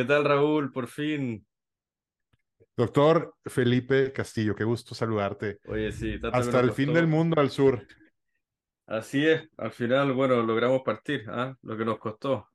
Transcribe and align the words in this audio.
¿Qué 0.00 0.06
tal, 0.06 0.24
Raúl? 0.24 0.72
Por 0.72 0.86
fin. 0.86 1.46
Doctor 2.74 3.34
Felipe 3.44 4.12
Castillo, 4.12 4.54
qué 4.54 4.64
gusto 4.64 4.94
saludarte. 4.94 5.58
Oye, 5.66 5.92
sí, 5.92 6.18
Hasta 6.32 6.60
el 6.60 6.72
fin 6.72 6.94
del 6.94 7.06
mundo 7.06 7.38
al 7.38 7.50
sur. 7.50 7.86
Así 8.86 9.26
es, 9.26 9.46
al 9.58 9.72
final, 9.72 10.14
bueno, 10.14 10.42
logramos 10.42 10.80
partir, 10.82 11.24
¿ah? 11.28 11.54
Lo 11.60 11.76
que 11.76 11.84
nos 11.84 11.98
costó 11.98 12.48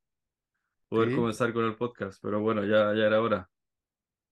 poder 0.90 1.10
Sí, 1.10 1.16
comenzar 1.16 1.54
con 1.54 1.66
el 1.66 1.76
podcast, 1.76 2.20
pero 2.22 2.42
bueno, 2.42 2.64
ya, 2.66 2.94
ya 2.96 3.06
era 3.06 3.22
hora. 3.22 3.50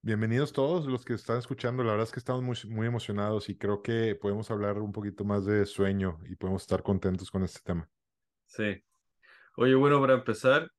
bienvenidos 0.01 0.53
todos 0.53 0.85
los 0.87 1.03
que 1.05 1.13
están 1.13 1.37
escuchando. 1.39 1.83
La 1.83 1.91
verdad 1.91 2.07
es 2.07 2.11
que 2.13 2.19
estamos 2.19 2.43
muy, 2.43 2.57
muy 2.75 2.87
emocionados 2.87 3.49
y 3.49 3.57
creo 3.57 3.81
que 3.81 4.15
podemos 4.15 4.49
hablar 4.51 4.79
un 4.79 4.91
poquito 4.91 5.25
más 5.25 5.45
de 5.45 5.65
sueño 5.65 6.19
y 6.25 6.35
podemos 6.35 6.63
estar 6.63 6.83
contentos 6.83 7.31
con 7.31 7.43
este 7.43 7.59
tema. 7.63 7.89
Sí. 8.45 8.83
Oye, 9.57 9.75
bueno, 9.75 9.99
para 10.01 10.13
empezar, 10.15 10.69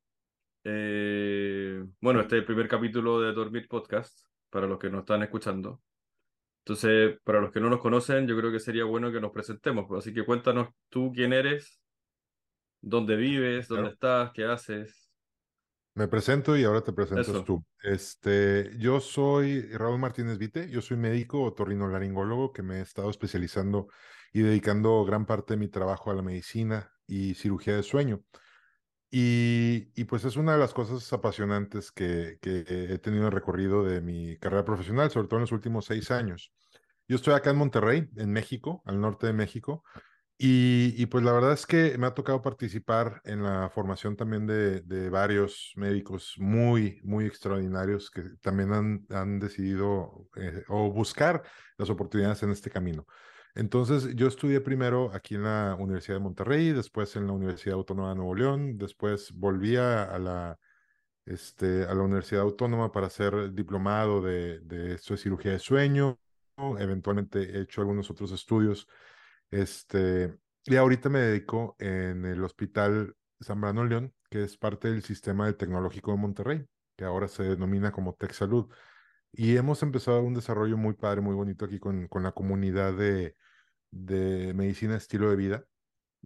eh, 0.64 1.84
bueno, 2.00 2.20
este 2.20 2.36
es 2.36 2.40
el 2.40 2.46
primer 2.46 2.68
capítulo 2.68 3.20
de 3.20 3.32
Dormir 3.32 3.68
Podcast, 3.68 4.18
para 4.50 4.66
los 4.66 4.79
que 4.79 4.90
nos 4.90 5.00
están 5.00 5.22
escuchando. 5.22 5.80
Entonces, 6.64 7.18
para 7.25 7.40
los 7.40 7.52
que 7.52 7.61
no 7.61 7.68
nos 7.68 7.80
conocen, 7.80 8.26
yo 8.26 8.36
creo 8.39 8.50
que 8.50 8.58
sería 8.61 8.84
bueno 8.84 9.12
que 9.12 9.20
nos 9.20 9.32
presentemos. 9.32 9.86
Así 9.98 10.14
que 10.14 10.25
cuéntanos 10.25 10.68
tú 10.89 11.12
quién 11.14 11.32
eres, 11.34 11.80
dónde 12.80 13.16
vives, 13.16 13.68
dónde 13.68 13.82
Claro. 13.82 13.94
estás, 13.94 14.32
qué 14.32 14.44
haces. 14.46 15.11
Me 15.94 16.08
presento 16.08 16.56
y 16.56 16.64
ahora 16.64 16.81
te 16.81 16.92
presentas 16.92 17.28
Eso. 17.28 17.44
tú. 17.44 17.64
Este, 17.82 18.72
yo 18.78 18.98
soy 18.98 19.61
Raúl 19.72 19.98
Martínez 20.00 20.39
Vite, 20.39 20.68
yo 20.70 20.81
soy 20.81 20.96
médico 20.96 21.42
otorrinolaringólogo 21.42 22.53
que 22.53 22.62
me 22.62 22.78
he 22.78 22.81
estado 22.81 23.11
especializando 23.11 23.89
y 24.32 24.40
dedicando 24.40 25.04
gran 25.04 25.26
parte 25.26 25.53
de 25.54 25.58
mi 25.58 25.68
trabajo 25.68 26.11
a 26.11 26.14
la 26.14 26.22
medicina 26.22 26.90
y 27.06 27.34
cirugía 27.34 27.76
de 27.76 27.82
sueño. 27.84 28.25
Y, 29.17 30.04
pues 30.07 30.25
es 30.25 30.35
una 30.35 30.54
de 30.54 30.59
las 30.59 30.75
cosas 30.75 31.13
apasionantes 31.13 31.93
que, 31.93 32.36
he 32.42 32.98
tenido 32.98 33.23
en 33.23 33.27
el 33.27 33.33
recorrido 33.33 33.84
de 33.84 34.00
mi 34.00 34.37
carrera 34.39 34.64
profesional, 34.64 35.09
sobre 35.12 35.28
todo 35.28 35.37
en 35.39 35.42
los 35.42 35.53
últimos 35.53 35.84
seis 35.84 36.11
años. 36.11 36.53
Yo 37.06 37.15
estoy 37.15 37.34
acá 37.34 37.51
en 37.51 37.56
Monterrey, 37.59 38.09
en 38.17 38.33
México, 38.33 38.83
al 38.84 39.01
norte 39.01 39.29
de 39.29 39.33
México, 39.33 39.84
y, 40.37 41.06
pues 41.06 41.23
la 41.23 41.31
verdad 41.31 41.53
es 41.53 41.65
que 41.65 41.97
me 41.97 42.09
ha 42.09 42.15
tocado 42.15 42.43
participar 42.43 43.21
en 43.23 43.45
la 43.45 43.71
formación 43.71 44.17
también 44.17 44.48
de, 44.48 45.11
varios 45.11 45.75
médicos 45.77 46.34
muy, 46.39 47.01
muy 47.05 47.27
extraordinarios 47.27 48.11
que 48.11 48.23
también 48.41 48.73
han, 48.73 49.06
han 49.11 49.39
decidido 49.39 50.28
eh, 50.34 50.65
o 50.67 50.91
buscar 50.91 51.45
las 51.78 51.89
oportunidades 51.89 52.43
en 52.43 52.51
este 52.51 52.69
camino. 52.69 53.06
Entonces, 53.56 54.16
yo 54.16 54.27
estudié 54.27 54.60
primero 54.60 55.12
aquí 55.14 55.36
en 55.36 55.44
la 55.44 55.77
Universidad 55.78 56.16
de 56.16 56.24
Monterrey, 56.24 56.72
después 56.72 57.14
en 57.14 57.28
la 57.28 57.33
Universidad 57.34 57.77
Autónoma 57.77 58.08
de 58.08 58.16
Nuevo 58.16 58.34
León, 58.34 58.78
después 58.78 59.33
volví 59.33 59.77
a, 59.77 60.19
la, 60.19 60.58
este, 61.24 61.84
a 61.84 61.94
la 61.94 62.02
Universidad 62.02 62.42
Autónoma 62.42 62.91
para 62.91 63.06
hacer 63.06 63.52
diplomado 63.52 64.20
de, 64.20 64.58
de 64.60 64.98
cirugía 64.98 65.52
de 65.52 65.60
sueño. 65.60 66.19
Eventualmente 66.78 67.56
he 67.56 67.62
hecho 67.62 67.80
algunos 67.80 68.10
otros 68.10 68.32
estudios. 68.32 68.88
Este, 69.52 70.36
y 70.64 70.75
ahorita 70.75 71.08
me 71.08 71.20
dedico 71.20 71.77
en 71.78 72.25
el 72.25 72.42
Hospital 72.42 73.14
Zambrano 73.41 73.84
León, 73.84 74.12
que 74.30 74.42
es 74.42 74.56
parte 74.56 74.91
del 74.91 75.05
sistema 75.05 75.47
del 75.47 75.56
Tecnológico 75.56 76.10
de 76.10 76.19
Monterrey, 76.19 76.66
que 76.97 77.05
ahora 77.05 77.28
se 77.28 77.44
denomina 77.44 77.92
como 77.92 78.14
Tech 78.14 78.32
Salud. 78.32 78.69
Y 79.32 79.56
hemos 79.56 79.82
empezado 79.84 80.22
un 80.22 80.34
desarrollo 80.34 80.77
muy 80.77 80.94
padre, 80.94 81.20
muy 81.20 81.34
bonito 81.36 81.64
aquí 81.64 81.78
con, 81.78 82.08
con 82.08 82.25
la 82.25 82.32
comunidad 82.32 82.94
de, 82.94 83.36
de 83.95 84.55
medicina 84.55 84.97
estilo 84.97 85.31
de 85.31 85.37
vida, 85.37 85.64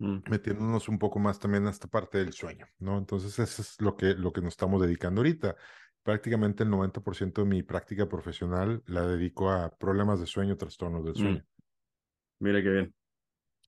Mm. 0.00 0.22
metiéndonos 0.26 0.88
un 0.88 0.98
poco 0.98 1.18
más 1.20 1.38
también 1.40 1.66
a 1.66 1.70
esta 1.70 1.88
parte 1.88 2.18
del 2.18 2.32
sueño, 2.32 2.66
¿no? 2.78 2.98
Entonces, 2.98 3.38
eso 3.38 3.62
es 3.62 3.80
lo 3.80 3.96
que, 3.96 4.14
lo 4.14 4.32
que 4.32 4.40
nos 4.42 4.54
estamos 4.54 4.82
dedicando 4.82 5.20
ahorita. 5.20 5.56
Prácticamente 6.02 6.64
el 6.64 6.70
90% 6.70 7.42
de 7.42 7.48
mi 7.48 7.62
práctica 7.62 8.08
profesional 8.08 8.82
la 8.86 9.06
dedico 9.06 9.50
a 9.50 9.70
problemas 9.78 10.20
de 10.20 10.26
sueño, 10.26 10.56
trastornos 10.56 11.04
del 11.04 11.16
Mm. 11.16 11.16
sueño. 11.16 11.44
Mira 12.40 12.62
qué 12.62 12.70
bien. 12.70 12.94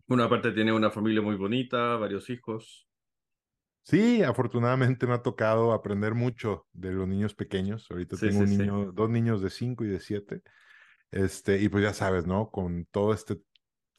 Bueno, 0.08 0.24
aparte 0.24 0.52
tiene 0.52 0.72
una 0.72 0.90
familia 0.90 1.22
muy 1.22 1.36
bonita, 1.36 1.96
varios 1.96 2.30
hijos. 2.30 2.88
Sí, 3.82 4.22
afortunadamente 4.22 5.06
me 5.06 5.14
ha 5.14 5.22
tocado 5.22 5.72
aprender 5.72 6.14
mucho 6.14 6.68
de 6.72 6.92
los 6.92 7.08
niños 7.08 7.34
pequeños. 7.34 7.90
Ahorita 7.90 8.16
Sí, 8.16 8.30
tengo 8.30 8.38
sí, 8.38 8.38
un 8.40 8.48
sí. 8.48 8.56
niño, 8.58 8.92
dos 8.92 9.10
niños 9.10 9.42
de 9.42 9.50
5 9.50 9.84
y 9.84 9.88
de 9.88 10.00
7. 10.00 10.42
Este, 11.10 11.60
y 11.60 11.68
pues 11.68 11.84
ya 11.84 11.94
sabes, 11.94 12.26
¿no? 12.26 12.50
Con 12.50 12.86
todo 12.86 13.12
este, 13.14 13.42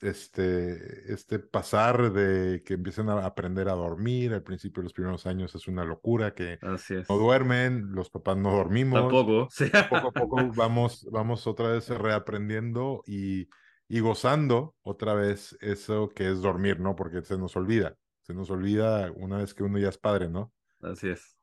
este, 0.02 1.14
este 1.14 1.40
pasar 1.40 2.12
de 2.14 2.64
que 2.64 2.74
empiezan 2.76 3.10
a 3.10 3.26
aprender 3.26 3.70
a 3.70 3.74
dormir, 3.74 4.34
al 4.34 4.44
principio 4.44 4.82
de 4.82 4.86
los 4.86 4.94
primeros 4.94 5.26
años 5.28 5.56
es 5.56 5.68
una 5.68 5.86
locura 5.86 6.34
que 6.34 6.60
no 7.08 7.18
duermen, 7.18 7.92
los 7.94 8.10
papás 8.10 8.38
no 8.38 8.52
dormimos. 8.52 9.00
Tampoco. 9.00 9.48
Sí. 9.52 9.66
Poco 9.88 10.10
a 10.10 10.16
poco 10.16 10.52
vamos, 10.56 11.08
vamos 11.12 11.48
otra 11.48 11.70
vez 11.70 11.90
reaprendiendo 11.90 13.04
y, 13.06 13.50
y 13.88 14.00
gozando 14.00 14.76
otra 14.82 15.14
vez 15.14 15.58
eso 15.62 16.10
que 16.10 16.30
es 16.32 16.42
dormir, 16.42 16.80
¿no? 16.80 16.96
Porque 16.96 17.22
se 17.24 17.38
nos 17.38 17.56
olvida, 17.56 17.98
se 18.22 18.34
nos 18.34 18.50
olvida 18.50 19.12
una 19.16 19.38
vez 19.38 19.54
que 19.54 19.64
uno 19.64 19.80
ya 19.80 19.90
es 19.90 19.98
padre, 19.98 20.30
¿no? 20.30 20.54
Así 20.82 21.10
es. 21.10 21.38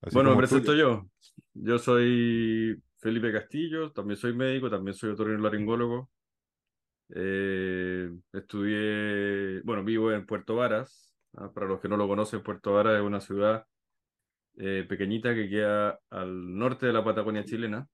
Así 0.00 0.18
Bueno, 0.18 0.30
me 0.30 0.36
como 0.36 0.44
tú. 0.44 0.46
presento 0.48 0.74
yo. 0.74 1.08
Yo 1.54 1.78
soy 1.78 2.82
Felipe 2.98 3.32
Castillo, 3.32 3.92
también 3.92 4.16
soy 4.16 4.34
médico, 4.34 4.70
también 4.70 4.94
soy 4.94 5.10
otorrinolaringólogo. 5.10 6.10
Eh, 7.14 8.10
estudié, 8.32 9.60
bueno, 9.62 9.84
vivo 9.84 10.12
en 10.12 10.26
Puerto 10.26 10.56
Varas. 10.56 11.14
Ah, 11.34 11.52
Para 11.52 11.66
los 11.66 11.80
que 11.80 11.88
no 11.88 11.96
lo 11.96 12.08
conocen, 12.08 12.42
Puerto 12.42 12.72
Varas 12.74 12.96
es 12.98 13.02
una 13.02 13.20
ciudad 13.20 13.64
eh, 14.58 14.84
pequeñita 14.88 15.34
que 15.34 15.48
queda 15.48 15.98
al 16.10 16.56
norte 16.56 16.86
de 16.86 16.92
la 16.92 17.04
Patagonia 17.04 17.44
chilena, 17.44 17.86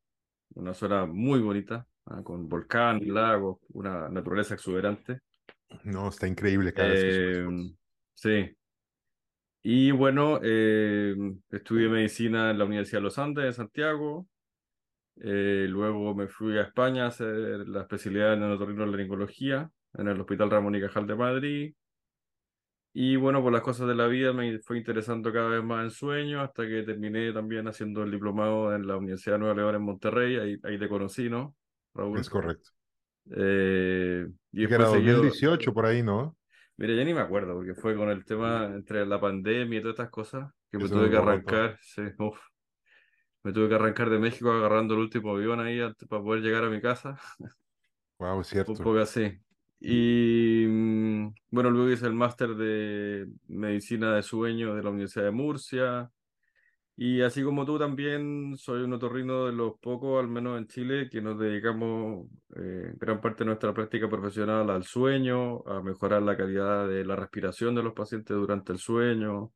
una 0.55 0.75
zona 0.75 1.07
muy 1.07 1.41
bonita, 1.41 1.87
ah, 2.07 2.23
con 2.23 2.49
volcanes, 2.49 3.09
lagos, 3.09 3.59
una 3.71 4.09
naturaleza 4.09 4.55
exuberante. 4.55 5.21
No, 5.85 6.09
está 6.09 6.27
increíble 6.29 6.73
cada 6.73 6.89
vez 6.89 7.05
Eh, 7.05 7.45
fotos. 7.45 7.75
sí. 8.15 8.57
Y 9.65 9.93
bueno, 9.93 10.41
eh, 10.43 11.15
estudié 11.51 11.89
medicina 11.89 12.51
en 12.51 12.59
la 12.59 12.65
Universidad 12.65 12.99
de 12.99 13.05
los 13.05 13.19
Andes 13.19 13.45
de 13.45 13.53
Santiago. 13.53 14.27
Eh, 15.17 15.67
luego 15.69 16.15
me 16.15 16.29
fui 16.29 16.59
a 16.59 16.63
España 16.63 17.05
a 17.05 17.09
hacer 17.09 17.69
la 17.69 17.83
especialidad 17.83 18.35
en 18.35 18.45
otorrinolaringología 18.45 19.71
en 19.95 20.09
el 20.09 20.21
Hospital 20.21 20.51
Ramón 20.51 20.75
y 20.75 20.81
Cajal 20.81 21.07
de 21.07 21.15
Madrid. 21.15 21.75
Y 22.95 23.17
bueno, 23.17 23.43
por 23.43 23.53
las 23.53 23.63
cosas 23.63 23.89
de 23.89 23.95
la 23.95 24.07
vida 24.07 24.33
me 24.33 24.59
fue 24.61 24.79
interesando 24.79 25.33
cada 25.33 25.49
vez 25.49 25.65
más 25.65 25.85
el 25.85 25.91
sueño 25.91 26.43
hasta 26.43 26.67
que 26.67 26.83
terminé 26.83 27.33
también 27.33 27.67
haciendo 27.67 28.03
el 28.03 28.11
diplomado 28.11 28.75
en 28.75 28.87
la 28.87 28.97
Universidad 28.97 29.37
de 29.37 29.41
Nueva 29.41 29.55
León 29.55 29.75
en 29.77 29.83
Monterrey. 29.83 30.37
Ahí, 30.37 30.57
ahí 30.63 30.79
te 30.79 30.89
conocí, 30.89 31.31
¿no, 31.31 31.55
Raúl? 31.95 32.19
Es 32.19 32.29
correcto. 32.29 32.71
Eh, 33.31 34.27
y 34.53 34.65
era 34.65 34.79
después 34.79 34.91
seguido, 34.91 35.17
2018 35.19 35.73
por 35.73 35.87
ahí, 35.87 36.03
¿no? 36.03 36.37
mira, 36.77 36.95
ya 36.95 37.05
ni 37.05 37.15
me 37.15 37.21
acuerdo 37.21 37.55
porque 37.55 37.75
fue 37.75 37.97
con 37.97 38.11
el 38.11 38.25
tema 38.25 38.67
entre 38.75 39.07
la 39.07 39.21
pandemia 39.21 39.79
y 39.79 39.83
todas 39.83 39.95
estas 39.95 40.11
cosas 40.11 40.51
que 40.71 40.79
me 40.79 40.89
tuve 40.89 41.09
que 41.09 41.17
arrancar. 41.17 41.79
Sí, 41.81 42.03
uf. 42.19 42.39
Me 43.45 43.53
tuve 43.53 43.69
que 43.69 43.75
arrancar 43.75 44.11
de 44.11 44.19
México 44.19 44.51
agarrando 44.53 44.95
el 44.95 45.01
último 45.01 45.33
avión 45.33 45.61
ahí 45.61 45.81
para 46.09 46.23
poder 46.23 46.43
llegar 46.43 46.65
a 46.65 46.71
mi 46.71 46.81
casa. 46.81 47.17
Wow, 48.19 48.41
es 48.41 48.47
Un 48.67 48.77
cierto. 48.77 48.79
poco 48.79 48.99
así. 48.99 49.39
Y 49.81 50.65
mm, 50.69 51.35
bueno, 51.51 51.71
luego 51.71 51.91
hice 51.91 52.07
el 52.07 52.15
máster 52.15 52.51
de 52.55 53.27
medicina 53.49 54.15
de 54.15 54.23
sueño 54.23 54.75
de 54.75 54.83
la 54.83 54.91
Universidad 54.91 55.25
de 55.27 55.31
Murcia. 55.33 56.11
Y 56.97 57.23
así 57.23 57.43
como 57.45 57.65
tú 57.67 57.79
también, 57.79 58.57
soy 58.57 58.83
un 58.83 58.93
otorrino 58.95 59.47
de 59.47 59.53
los 59.53 59.75
pocos, 59.81 60.21
al 60.21 60.29
menos 60.29 60.59
en 60.59 60.67
Chile, 60.69 61.09
que 61.11 61.23
nos 61.23 61.39
dedicamos 61.39 62.29
eh, 62.57 62.93
gran 62.99 63.21
parte 63.21 63.41
de 63.45 63.47
nuestra 63.47 63.75
práctica 63.75 64.09
profesional 64.09 64.71
al 64.71 64.85
sueño, 64.85 65.63
a 65.67 65.83
mejorar 65.83 66.23
la 66.23 66.37
calidad 66.37 66.89
de 66.89 67.05
la 67.05 67.17
respiración 67.17 67.75
de 67.75 67.83
los 67.83 67.95
pacientes 67.95 68.37
durante 68.37 68.73
el 68.73 68.79
sueño. 68.79 69.53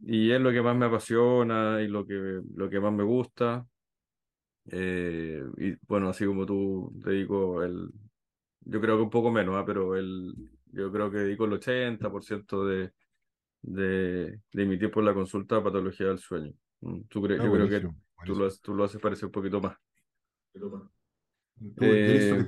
Y 0.00 0.30
es 0.32 0.40
lo 0.40 0.52
que 0.52 0.62
más 0.62 0.76
me 0.76 0.86
apasiona 0.86 1.80
y 1.82 1.88
lo 1.88 2.06
que, 2.06 2.40
lo 2.54 2.68
que 2.70 2.80
más 2.80 2.92
me 2.92 3.04
gusta. 3.04 3.66
Eh, 4.70 5.42
y 5.58 5.74
bueno, 5.86 6.08
así 6.08 6.24
como 6.26 6.46
tú, 6.46 6.90
dedico 6.94 7.62
el, 7.62 7.90
yo 8.60 8.80
creo 8.80 8.96
que 8.96 9.02
un 9.02 9.10
poco 9.10 9.30
menos, 9.30 9.56
¿ah? 9.56 9.64
pero 9.66 9.96
el, 9.96 10.34
yo 10.72 10.90
creo 10.92 11.10
que 11.10 11.18
dedico 11.18 11.44
el 11.44 11.52
80% 11.54 12.64
de, 12.66 12.92
de, 13.62 14.40
de 14.52 14.66
mi 14.66 14.78
tiempo 14.78 15.00
en 15.00 15.06
la 15.06 15.14
consulta 15.14 15.56
a 15.56 15.64
patología 15.64 16.08
del 16.08 16.18
sueño. 16.18 16.52
Mm, 16.80 17.02
Tú 17.08 17.22
cre- 17.22 17.38
Ah, 17.40 17.44
yo 17.44 17.52
creo 17.52 17.68
que 17.68 17.80
tú 17.80 18.34
lo, 18.34 18.48
buenísimo. 18.48 18.60
tú 18.62 18.74
lo 18.74 18.84
haces 18.84 19.00
parecer 19.00 19.26
un 19.26 19.32
poquito 19.32 19.60
más. 19.60 19.76
Eh, 21.80 22.46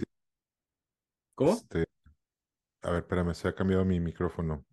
¿cómo? 1.34 1.52
Este, 1.52 1.84
a 2.82 2.90
ver, 2.90 3.00
espérame, 3.02 3.34
se 3.34 3.48
ha 3.48 3.54
cambiado 3.54 3.84
mi 3.84 4.00
micrófono. 4.00 4.64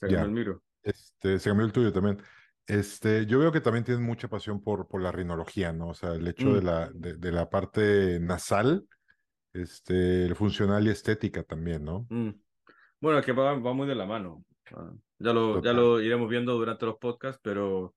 Se 0.00 0.10
Ya, 0.10 0.22
el 0.22 0.30
micro. 0.30 0.62
Este, 0.86 1.38
se 1.38 1.50
cambió 1.50 1.66
el 1.66 1.72
tuyo 1.72 1.92
también. 1.92 2.22
Este, 2.66 3.26
yo 3.26 3.38
veo 3.38 3.52
que 3.52 3.60
también 3.60 3.84
tienes 3.84 4.02
mucha 4.04 4.28
pasión 4.28 4.62
por, 4.62 4.88
por 4.88 5.02
la 5.02 5.12
rinología, 5.12 5.72
¿no? 5.72 5.88
O 5.88 5.94
sea, 5.94 6.12
el 6.14 6.26
hecho 6.28 6.54
de 6.54 6.62
Mm, 6.62 6.64
la, 6.64 6.90
de, 6.94 7.16
de 7.16 7.32
la 7.32 7.48
parte 7.50 8.18
nasal, 8.20 8.86
este, 9.52 10.34
funcional 10.34 10.86
y 10.86 10.90
estética 10.90 11.42
también, 11.44 11.84
¿no? 11.84 12.08
mm. 12.08 12.30
Bueno, 13.00 13.18
es 13.18 13.26
que 13.26 13.32
va, 13.32 13.54
va 13.58 13.72
muy 13.74 13.86
de 13.86 13.94
la 13.94 14.06
mano. 14.06 14.44
Ah, 14.74 14.92
ya 15.18 15.32
lo, 15.32 15.62
ya 15.62 15.72
lo 15.72 16.00
iremos 16.00 16.28
viendo 16.28 16.54
durante 16.54 16.86
los 16.86 16.98
podcasts, 16.98 17.40
pero 17.42 17.94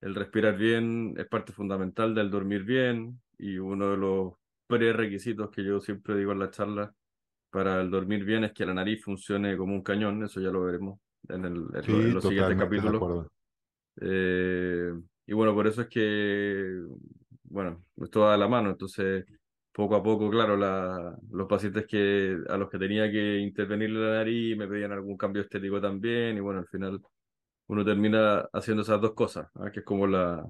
el 0.00 0.14
respirar 0.14 0.56
bien 0.56 1.14
es 1.16 1.26
parte 1.26 1.52
fundamental 1.52 2.14
del 2.14 2.30
dormir 2.30 2.64
bien 2.64 3.20
y 3.38 3.58
uno 3.58 3.90
de 3.92 3.96
los 3.96 4.34
prerequisitos 4.66 5.50
que 5.50 5.64
yo 5.64 5.80
siempre 5.80 6.16
digo 6.16 6.32
en 6.32 6.38
la 6.40 6.50
charla 6.50 6.94
para 7.50 7.80
el 7.80 7.90
dormir 7.90 8.24
bien 8.24 8.44
es 8.44 8.52
que 8.52 8.66
la 8.66 8.74
nariz 8.74 9.04
funcione 9.04 9.56
como 9.56 9.74
un 9.74 9.82
cañón, 9.82 10.22
eso 10.22 10.40
ya 10.40 10.50
lo 10.50 10.62
veremos 10.64 11.00
en, 11.32 11.44
el, 11.44 11.66
en, 11.74 11.82
Sí, 11.82 12.10
los 12.12 12.24
siguientes 12.24 12.58
capítulos. 12.58 13.26
Eh, 14.00 14.92
y 15.26 15.32
bueno, 15.32 15.54
por 15.54 15.66
eso 15.66 15.82
es 15.82 15.88
que, 15.88 16.82
bueno, 17.44 17.84
esto 17.96 18.20
va 18.20 18.32
de 18.32 18.38
la 18.38 18.48
mano, 18.48 18.70
entonces 18.70 19.24
poco 19.72 19.96
a 19.96 20.02
poco, 20.02 20.30
claro, 20.30 20.56
la, 20.56 21.16
los 21.30 21.48
pacientes 21.48 21.86
que, 21.86 22.38
a 22.48 22.56
los 22.56 22.68
que 22.70 22.78
tenía 22.78 23.10
que 23.10 23.38
intervenirle 23.38 24.00
la 24.00 24.14
nariz 24.16 24.56
me 24.56 24.68
pedían 24.68 24.92
algún 24.92 25.16
cambio 25.16 25.42
estético 25.42 25.80
también 25.80 26.36
y 26.36 26.40
bueno, 26.40 26.60
al 26.60 26.66
final 26.68 27.00
uno 27.68 27.84
termina 27.84 28.40
haciendo 28.52 28.82
esas 28.82 29.00
dos 29.00 29.14
cosas, 29.14 29.48
¿ah? 29.54 29.70
que 29.70 29.80
es 29.80 29.86
como 29.86 30.06
la, 30.06 30.46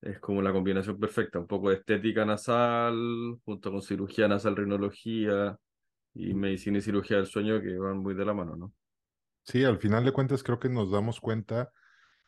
es 0.00 0.20
como 0.20 0.40
la 0.42 0.52
combinación 0.52 0.98
perfecta, 1.00 1.38
un 1.38 1.46
poco 1.46 1.70
de 1.70 1.76
estética 1.76 2.24
nasal 2.24 3.38
junto 3.44 3.72
con 3.72 3.82
cirugía 3.82 4.28
nasal, 4.28 4.56
rinología 4.56 5.58
y 6.14 6.34
medicina 6.34 6.78
y 6.78 6.82
cirugía 6.82 7.16
del 7.16 7.26
sueño 7.26 7.60
que 7.60 7.76
van 7.76 7.98
muy 7.98 8.14
de 8.14 8.24
la 8.24 8.34
mano, 8.34 8.56
¿no? 8.56 8.72
Sí, 9.48 9.64
al 9.64 9.78
final 9.78 10.04
de 10.04 10.12
cuentas 10.12 10.42
creo 10.42 10.58
que 10.60 10.68
nos 10.68 10.90
damos 10.90 11.20
cuenta 11.20 11.72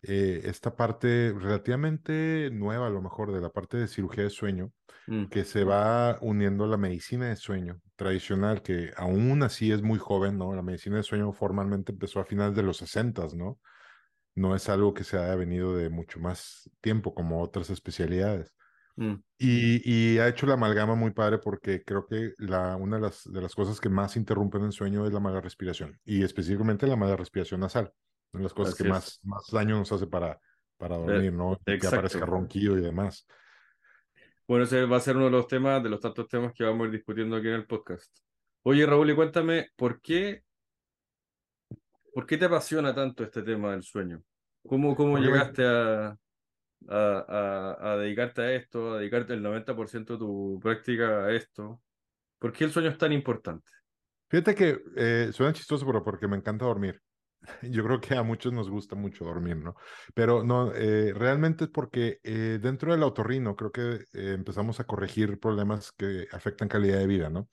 eh, 0.02 0.40
esta 0.44 0.74
parte 0.74 1.34
relativamente 1.38 2.50
nueva, 2.50 2.86
a 2.86 2.90
lo 2.90 3.02
mejor, 3.02 3.32
de 3.32 3.42
la 3.42 3.50
parte 3.50 3.76
de 3.76 3.88
cirugía 3.88 4.24
de 4.24 4.30
sueño, 4.30 4.72
Mm, 5.08 5.26
que 5.30 5.44
se 5.44 5.64
va 5.64 6.18
uniendo 6.22 6.64
a 6.64 6.68
la 6.68 6.78
medicina 6.78 7.28
de 7.28 7.36
sueño 7.36 7.82
tradicional, 7.96 8.62
que 8.62 8.92
aún 8.96 9.42
así 9.42 9.72
es 9.72 9.82
muy 9.82 9.98
joven, 9.98 10.38
¿no? 10.38 10.54
La 10.54 10.62
medicina 10.62 10.96
de 10.98 11.02
sueño 11.04 11.32
formalmente 11.32 11.92
empezó 11.92 12.20
a 12.20 12.24
finales 12.24 12.56
de 12.56 12.62
los 12.62 12.78
60, 12.78 13.26
¿no? 13.36 13.60
No 14.34 14.56
es 14.56 14.68
algo 14.68 14.94
que 14.94 15.04
se 15.04 15.18
haya 15.18 15.34
venido 15.36 15.76
de 15.76 15.90
mucho 15.90 16.20
más 16.20 16.70
tiempo 16.80 17.14
como 17.14 17.42
otras 17.42 17.70
especialidades. 17.70 18.54
Mm, 18.96 19.14
Y, 19.38 20.14
y 20.14 20.18
ha 20.18 20.28
hecho 20.28 20.46
la 20.46 20.54
amalgama 20.54 20.94
muy 20.94 21.12
padre 21.12 21.38
porque 21.38 21.82
creo 21.84 22.06
que 22.06 22.34
la, 22.38 22.76
una 22.76 22.96
de 22.96 23.02
las, 23.02 23.30
de 23.30 23.40
las 23.40 23.54
cosas 23.54 23.80
que 23.80 23.88
más 23.88 24.16
interrumpen 24.16 24.64
el 24.64 24.72
sueño 24.72 25.06
es 25.06 25.12
la 25.12 25.20
mala 25.20 25.40
respiración 25.40 25.98
y 26.04 26.22
específicamente 26.22 26.86
la 26.86 26.96
mala 26.96 27.16
respiración 27.16 27.60
nasal. 27.60 27.92
Una 28.32 28.40
de 28.40 28.44
las 28.44 28.54
cosas 28.54 28.74
que 28.74 28.84
así 28.84 28.88
es. 28.88 28.90
más, 28.90 29.20
más 29.24 29.46
daño 29.50 29.78
nos 29.78 29.90
hace 29.92 30.06
para, 30.06 30.40
para 30.76 30.96
Eh, 30.96 30.98
dormir, 30.98 31.32
¿no? 31.32 31.58
Que 31.64 31.86
aparezca 31.86 32.24
ronquido 32.26 32.78
y 32.78 32.80
demás. 32.80 33.26
Bueno, 34.46 34.64
ese 34.64 34.84
va 34.84 34.96
a 34.96 35.00
ser 35.00 35.16
uno 35.16 35.26
de 35.26 35.30
los 35.30 35.46
temas, 35.46 35.82
de 35.82 35.90
los 35.90 36.00
tantos 36.00 36.26
temas 36.26 36.52
que 36.52 36.64
vamos 36.64 36.82
a 36.82 36.86
ir 36.86 36.92
discutiendo 36.92 37.36
aquí 37.36 37.48
en 37.48 37.54
el 37.54 37.66
podcast. 37.66 38.10
Oye, 38.62 38.84
Raúl, 38.84 39.10
y 39.10 39.14
cuéntame, 39.14 39.68
¿por 39.76 40.00
qué, 40.00 40.42
por 42.12 42.26
qué 42.26 42.36
te 42.36 42.46
apasiona 42.46 42.94
tanto 42.94 43.22
este 43.22 43.42
tema 43.42 43.72
del 43.72 43.82
sueño? 43.82 44.22
¿Cómo, 44.66 45.18
llegaste 45.18 45.64
a, 45.64 46.16
a, 46.88 47.76
a, 47.80 47.92
a 47.92 47.96
dedicarte 47.98 48.42
a 48.42 48.52
esto, 48.54 48.94
a 48.94 48.98
dedicarte 48.98 49.34
el 49.34 49.42
90% 49.42 50.14
de 50.14 50.18
tu 50.18 50.58
práctica 50.62 51.26
a 51.26 51.32
esto? 51.32 51.82
¿Por 52.38 52.52
qué 52.52 52.64
el 52.64 52.72
sueño 52.72 52.90
es 52.90 52.98
tan 52.98 53.12
importante? 53.12 53.70
fíjate 54.28 54.54
que 54.54 54.78
eh, 54.96 55.30
suena 55.32 55.52
chistoso, 55.52 55.86
pero 55.86 56.02
porque 56.04 56.28
me 56.28 56.36
encanta 56.36 56.64
dormir. 56.64 57.00
Yo 57.62 57.84
creo 57.84 58.00
que 58.00 58.14
a 58.16 58.22
muchos 58.22 58.52
nos 58.52 58.70
gusta 58.70 58.96
mucho 58.96 59.24
dormir, 59.24 59.56
¿no? 59.56 59.74
Pero 60.14 60.44
no, 60.44 60.72
eh, 60.74 61.12
realmente 61.14 61.64
es 61.64 61.70
porque 61.70 62.18
eh, 62.22 62.58
dentro 62.62 62.92
del 62.92 63.02
otorrino 63.02 63.56
creo 63.56 63.72
que 63.72 64.04
eh, 64.12 64.34
empezamos 64.34 64.80
a 64.80 64.84
corregir 64.84 65.38
problemas 65.40 65.92
que 65.92 66.26
afectan 66.32 66.68
calidad 66.68 66.98
de 66.98 67.06
vida, 67.06 67.30
¿no? 67.30 67.48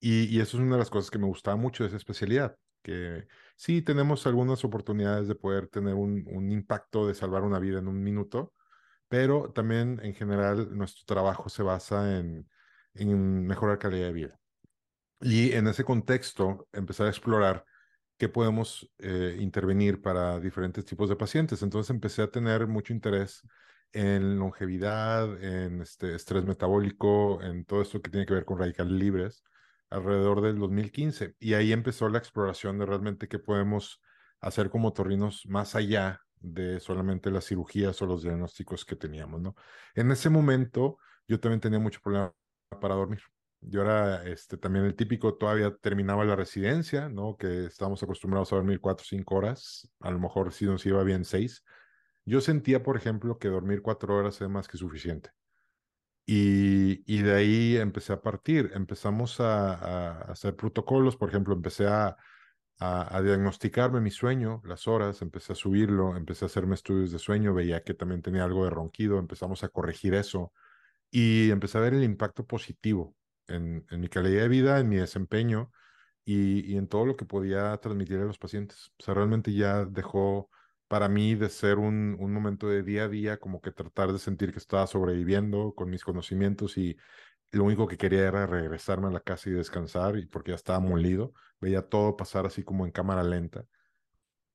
Y, 0.00 0.24
y 0.34 0.40
eso 0.40 0.56
es 0.56 0.62
una 0.62 0.74
de 0.74 0.80
las 0.80 0.90
cosas 0.90 1.10
que 1.10 1.18
me 1.18 1.26
gustaba 1.26 1.56
mucho 1.56 1.84
de 1.84 1.88
esa 1.88 1.96
especialidad, 1.96 2.56
que 2.82 3.26
sí 3.56 3.82
tenemos 3.82 4.26
algunas 4.26 4.64
oportunidades 4.64 5.28
de 5.28 5.34
poder 5.34 5.68
tener 5.68 5.94
un, 5.94 6.24
impacto 6.52 7.06
de 7.06 7.14
salvar 7.14 7.42
una 7.42 7.58
vida 7.58 7.78
en 7.78 7.88
un 7.88 8.02
minuto, 8.02 8.54
pero 9.08 9.52
también 9.52 10.00
en 10.02 10.14
general 10.14 10.76
nuestro 10.76 11.04
trabajo 11.06 11.48
se 11.48 11.62
basa 11.62 12.18
en, 12.18 12.48
en 12.94 13.46
mejorar 13.46 13.78
calidad 13.78 14.06
de 14.08 14.12
vida. 14.12 14.40
Y 15.20 15.52
en 15.52 15.66
ese 15.66 15.84
contexto, 15.84 16.68
empezar 16.72 17.06
a 17.06 17.10
explorar 17.10 17.64
qué 18.18 18.28
podemos 18.28 18.90
eh, 18.98 19.36
intervenir 19.40 20.02
para 20.02 20.40
diferentes 20.40 20.84
tipos 20.84 21.08
de 21.08 21.16
pacientes. 21.16 21.62
Entonces 21.62 21.90
empecé 21.90 22.22
a 22.22 22.30
tener 22.30 22.66
mucho 22.66 22.92
interés 22.92 23.42
en 23.92 24.38
longevidad, 24.38 25.42
en 25.42 25.82
este, 25.82 26.14
estrés 26.14 26.44
metabólico, 26.44 27.42
en 27.42 27.64
todo 27.64 27.82
esto 27.82 28.02
que 28.02 28.10
tiene 28.10 28.26
que 28.26 28.34
ver 28.34 28.44
con 28.44 28.58
radicales 28.58 28.92
libres 28.92 29.42
alrededor 29.90 30.40
del 30.42 30.58
2015. 30.58 31.34
Y 31.38 31.54
ahí 31.54 31.72
empezó 31.72 32.08
la 32.08 32.18
exploración 32.18 32.78
de 32.78 32.86
realmente 32.86 33.28
qué 33.28 33.38
podemos 33.38 34.00
hacer 34.40 34.70
como 34.70 34.92
torrinos 34.92 35.46
más 35.46 35.74
allá 35.74 36.20
de 36.40 36.80
solamente 36.80 37.30
las 37.30 37.46
cirugías 37.46 38.00
o 38.02 38.06
los 38.06 38.22
diagnósticos 38.22 38.84
que 38.84 38.96
teníamos, 38.96 39.40
¿no? 39.40 39.56
En 39.94 40.10
ese 40.10 40.30
momento 40.30 40.98
yo 41.26 41.40
también 41.40 41.60
tenía 41.60 41.78
mucho 41.78 42.00
problema 42.00 42.32
para 42.80 42.94
dormir. 42.94 43.20
Yo 43.60 43.82
era 43.82 44.22
este, 44.24 44.56
también 44.56 44.84
el 44.84 44.94
típico, 44.94 45.34
todavía 45.34 45.74
terminaba 45.76 46.24
la 46.24 46.36
residencia, 46.36 47.08
¿no? 47.08 47.36
Que 47.36 47.66
estábamos 47.66 48.02
acostumbrados 48.02 48.52
a 48.52 48.56
dormir 48.56 48.80
cuatro 48.80 49.02
o 49.02 49.06
cinco 49.06 49.34
horas, 49.36 49.90
a 50.00 50.10
lo 50.10 50.20
mejor 50.20 50.52
si 50.52 50.64
nos 50.66 50.86
iba 50.86 51.02
bien 51.02 51.24
seis. 51.24 51.64
Yo 52.24 52.40
sentía, 52.40 52.82
por 52.82 52.96
ejemplo, 52.96 53.38
que 53.38 53.48
dormir 53.48 53.82
cuatro 53.82 54.16
horas 54.16 54.40
es 54.40 54.48
más 54.48 54.68
que 54.68 54.76
suficiente. 54.78 55.30
Y, 56.30 57.22
de 57.22 57.34
ahí 57.34 57.76
empecé 57.78 58.12
a 58.12 58.20
partir, 58.20 58.70
empezamos 58.74 59.40
a, 59.40 60.20
hacer 60.30 60.54
protocolos, 60.56 61.16
por 61.16 61.30
ejemplo, 61.30 61.54
empecé 61.54 61.86
a, 61.88 62.18
diagnosticarme 63.22 64.02
mi 64.02 64.10
sueño, 64.10 64.60
las 64.66 64.86
horas, 64.88 65.22
empecé 65.22 65.54
a 65.54 65.56
subirlo, 65.56 66.16
empecé 66.16 66.44
a 66.44 66.46
hacerme 66.46 66.74
estudios 66.74 67.12
de 67.12 67.18
sueño, 67.18 67.54
veía 67.54 67.82
que 67.82 67.94
también 67.94 68.20
tenía 68.20 68.44
algo 68.44 68.64
de 68.64 68.70
ronquido, 68.70 69.18
empezamos 69.18 69.64
a 69.64 69.70
corregir 69.70 70.14
eso 70.14 70.52
y 71.10 71.50
empecé 71.50 71.78
a 71.78 71.80
ver 71.80 71.94
el 71.94 72.04
impacto 72.04 72.46
positivo 72.46 73.16
en, 73.46 73.86
en 73.90 74.00
mi 74.00 74.08
calidad 74.08 74.42
de 74.42 74.48
vida, 74.48 74.80
en 74.80 74.88
mi 74.90 74.96
desempeño 74.96 75.72
y, 76.26 76.72
y, 76.72 76.76
en 76.76 76.88
todo 76.88 77.06
lo 77.06 77.16
que 77.16 77.24
podía 77.24 77.74
transmitir 77.78 78.18
a 78.18 78.24
los 78.26 78.38
pacientes. 78.38 78.92
O 78.98 79.02
sea, 79.04 79.14
realmente 79.14 79.54
ya 79.54 79.86
dejó 79.86 80.50
para 80.88 81.08
mí 81.08 81.34
de 81.34 81.48
ser 81.50 81.78
un, 81.78 82.16
un 82.18 82.32
momento 82.32 82.68
de 82.68 82.82
día 82.82 83.04
a 83.04 83.08
día, 83.08 83.38
como 83.38 83.60
que 83.60 83.72
tratar 83.72 84.12
de 84.12 84.18
sentir 84.18 84.52
que 84.52 84.58
estaba 84.58 84.86
sobreviviendo 84.86 85.74
con 85.74 85.90
mis 85.90 86.04
conocimientos 86.04 86.78
y 86.78 86.96
lo 87.52 87.64
único 87.64 87.86
que 87.88 87.96
quería 87.96 88.28
era 88.28 88.46
regresarme 88.46 89.08
a 89.08 89.10
la 89.10 89.20
casa 89.20 89.48
y 89.50 89.52
descansar, 89.52 90.16
y 90.18 90.26
porque 90.26 90.50
ya 90.52 90.56
estaba 90.56 90.80
molido, 90.80 91.32
veía 91.60 91.82
todo 91.82 92.16
pasar 92.16 92.46
así 92.46 92.62
como 92.62 92.84
en 92.86 92.92
cámara 92.92 93.22
lenta, 93.22 93.64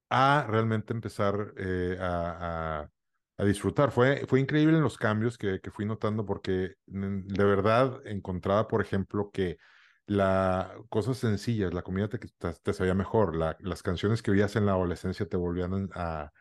a 0.10 0.46
realmente 0.48 0.94
empezar 0.94 1.54
eh, 1.58 1.98
a, 2.00 2.90
a, 3.38 3.44
disfrutar. 3.46 3.92
Fue, 3.92 4.26
fue 4.28 4.40
increíble 4.40 4.80
los 4.80 4.98
cambios 4.98 5.38
que, 5.38 5.60
que 5.60 5.72
fui 5.72 5.86
notando 5.86 6.26
porque 6.26 6.76
mm, 6.88 7.28
de 7.28 7.44
verdad 7.44 8.00
encontraba, 8.06 8.68
por 8.68 8.82
ejemplo, 8.82 9.32
que 9.32 9.58
la 10.06 10.76
cosas 10.90 11.18
sencillas, 11.18 11.74
la 11.74 11.82
comida 11.84 12.10
te, 12.10 12.18
te, 12.20 12.54
te 12.54 12.74
sabía 12.74 12.94
mejor, 12.94 13.36
la, 13.36 13.56
las 13.60 13.84
canciones 13.84 14.22
que 14.22 14.32
oías 14.32 14.56
en 14.56 14.66
la 14.66 14.74
adolescencia 14.74 15.28
te 15.28 15.38
volvían 15.38 15.90
a, 15.94 16.32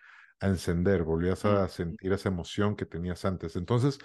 a 0.41 0.47
encender, 0.49 1.05
volvías 1.05 1.45
a 1.45 1.69
sentir 1.69 2.13
esa 2.13 2.29
emoción 2.29 2.77
que 2.77 2.87
tenías 2.87 3.25
antes. 3.25 3.57
Entonces, 3.57 3.99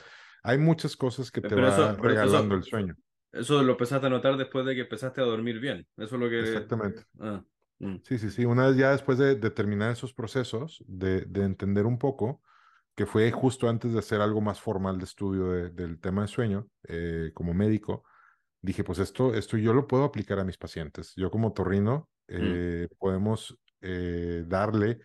hay 0.44 0.58
muchas 0.58 0.96
cosas 0.96 1.32
que 1.32 1.42
te 1.42 1.56
Pero 1.56 1.68
va 1.68 1.70
eso, 1.70 1.98
pero 2.02 2.14
eso, 2.14 2.28
regalando 2.28 2.56
el 2.56 2.64
sueño. 2.64 2.96
eso 3.32 3.64
lo 3.64 3.74
empezaste 3.74 4.08
a 4.08 4.10
notar 4.10 4.38
después 4.38 4.66
de 4.66 4.76
que 4.76 4.82
empezaste 4.82 5.22
a 5.22 5.26
dormir 5.26 5.60
bien. 5.60 5.88
Eso 5.98 6.16
es 6.16 6.22
lo 6.22 6.30
que... 6.30 6.40
Exactamente. 6.40 7.04
Ah, 7.20 7.44
mm, 7.80 7.98
Sí, 8.04 8.18
sí, 8.18 8.30
sí. 8.32 8.46
Una 8.46 8.68
vez 8.68 8.78
ya 8.78 8.92
después 8.92 9.18
de, 9.18 9.36
de 9.36 9.50
terminar 9.52 9.92
esos 9.92 10.14
procesos, 10.14 10.84
de, 10.88 11.22
de, 11.26 11.44
entender 11.44 11.86
un 11.86 12.00
poco, 12.00 12.42
que 12.96 13.06
fue 13.06 13.30
justo 13.32 13.68
antes 13.70 13.92
de 13.94 14.00
hacer 14.00 14.22
algo 14.22 14.42
más 14.42 14.62
formal 14.62 14.98
de 14.98 15.04
estudio 15.06 15.52
de, 15.52 15.70
del 15.72 16.00
tema 16.00 16.22
de 16.22 16.28
sueño, 16.30 16.68
eh, 16.88 17.32
como 17.34 17.54
médico, 17.54 18.04
dije, 18.68 18.84
pues 18.84 19.00
esto, 19.00 19.34
esto 19.34 19.58
yo 19.58 19.74
lo 19.74 19.88
puedo 19.88 20.04
aplicar 20.04 20.40
a 20.40 20.44
mis 20.44 20.58
pacientes. 20.58 21.14
Yo 21.16 21.32
como 21.32 21.54
torrino 21.54 22.10
mm. 22.28 22.34
eh, 22.36 22.88
podemos 23.00 23.58
eh, 23.82 24.44
darle 24.46 25.00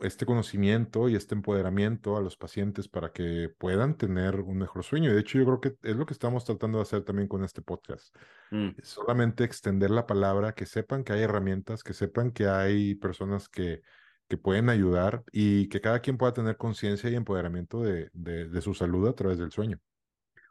este 0.00 0.24
conocimiento 0.24 1.08
y 1.08 1.16
este 1.16 1.34
empoderamiento 1.34 2.16
a 2.16 2.22
los 2.22 2.36
pacientes 2.36 2.88
para 2.88 3.12
que 3.12 3.50
puedan 3.58 3.96
tener 3.96 4.36
un 4.36 4.56
mejor 4.56 4.84
sueño. 4.84 5.12
De 5.12 5.20
hecho, 5.20 5.38
yo 5.38 5.44
creo 5.44 5.60
que 5.60 5.76
es 5.82 5.96
lo 5.96 6.06
que 6.06 6.14
estamos 6.14 6.46
tratando 6.46 6.78
de 6.78 6.82
hacer 6.82 7.02
también 7.02 7.28
con 7.28 7.44
este 7.44 7.60
podcast. 7.60 8.16
Mm. 8.50 8.70
Solamente 8.82 9.44
extender 9.44 9.90
la 9.90 10.06
palabra, 10.06 10.54
que 10.54 10.64
sepan 10.64 11.04
que 11.04 11.12
hay 11.12 11.22
herramientas, 11.22 11.82
que 11.82 11.92
sepan 11.92 12.30
que 12.30 12.46
hay 12.46 12.94
personas 12.94 13.50
que, 13.50 13.82
que 14.28 14.38
pueden 14.38 14.70
ayudar 14.70 15.24
y 15.30 15.68
que 15.68 15.82
cada 15.82 16.00
quien 16.00 16.16
pueda 16.16 16.32
tener 16.32 16.56
conciencia 16.56 17.10
y 17.10 17.16
empoderamiento 17.16 17.82
de, 17.82 18.08
de, 18.14 18.48
de, 18.48 18.60
su 18.62 18.72
salud 18.72 19.06
a 19.08 19.14
través 19.14 19.38
del 19.38 19.50
sueño. 19.50 19.78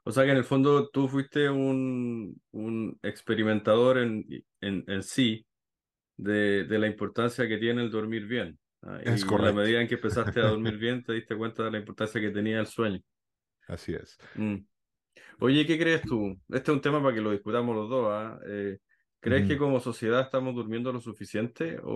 O 0.08 0.12
sea 0.12 0.24
que 0.26 0.32
en 0.32 0.38
el 0.38 0.46
fondo 0.46 0.90
tú 0.90 1.08
fuiste 1.10 1.50
un, 1.50 2.42
un 2.52 3.00
experimentador 3.04 3.98
en, 3.98 4.26
en, 4.62 4.84
en 4.88 5.04
sí 5.04 5.46
de, 6.18 6.64
de, 6.66 6.80
la 6.80 6.88
importancia 6.88 7.48
que 7.48 7.58
tiene 7.58 7.84
el 7.84 7.92
dormir 7.92 8.26
bien. 8.26 8.58
¿ah? 8.84 9.00
Es 9.04 9.24
Y 9.24 9.28
en 9.30 9.44
la 9.44 9.54
correcto. 9.54 9.54
medida 9.54 9.82
en 9.82 9.88
que 9.88 9.96
empezaste 9.96 10.40
a 10.42 10.48
dormir 10.48 10.78
bien, 10.78 11.04
te 11.04 11.14
diste 11.14 11.36
cuenta 11.36 11.64
de 11.64 11.72
la 11.72 11.80
importancia 11.80 12.22
que 12.22 12.32
tenía 12.32 12.60
el 12.60 12.68
sueño. 12.68 13.02
Así 13.68 13.94
es. 13.94 14.18
Mm. 14.36 14.58
Oye, 15.40 15.66
¿qué 15.66 15.78
crees 15.78 16.06
tú? 16.06 16.40
Este 16.50 16.72
es 16.72 16.76
un 16.76 16.82
tema 16.82 17.02
para 17.02 17.14
que 17.16 17.22
lo 17.22 17.32
discutamos 17.32 17.76
los 17.76 17.90
dos. 17.90 18.08
¿ah? 18.12 18.40
Eh, 18.48 18.80
¿Crees 19.20 19.48
que 19.48 19.58
como 19.58 19.80
sociedad 19.80 20.22
estamos 20.22 20.56
durmiendo 20.56 20.94
lo 20.94 21.02
suficiente 21.02 21.80
o, 21.84 21.92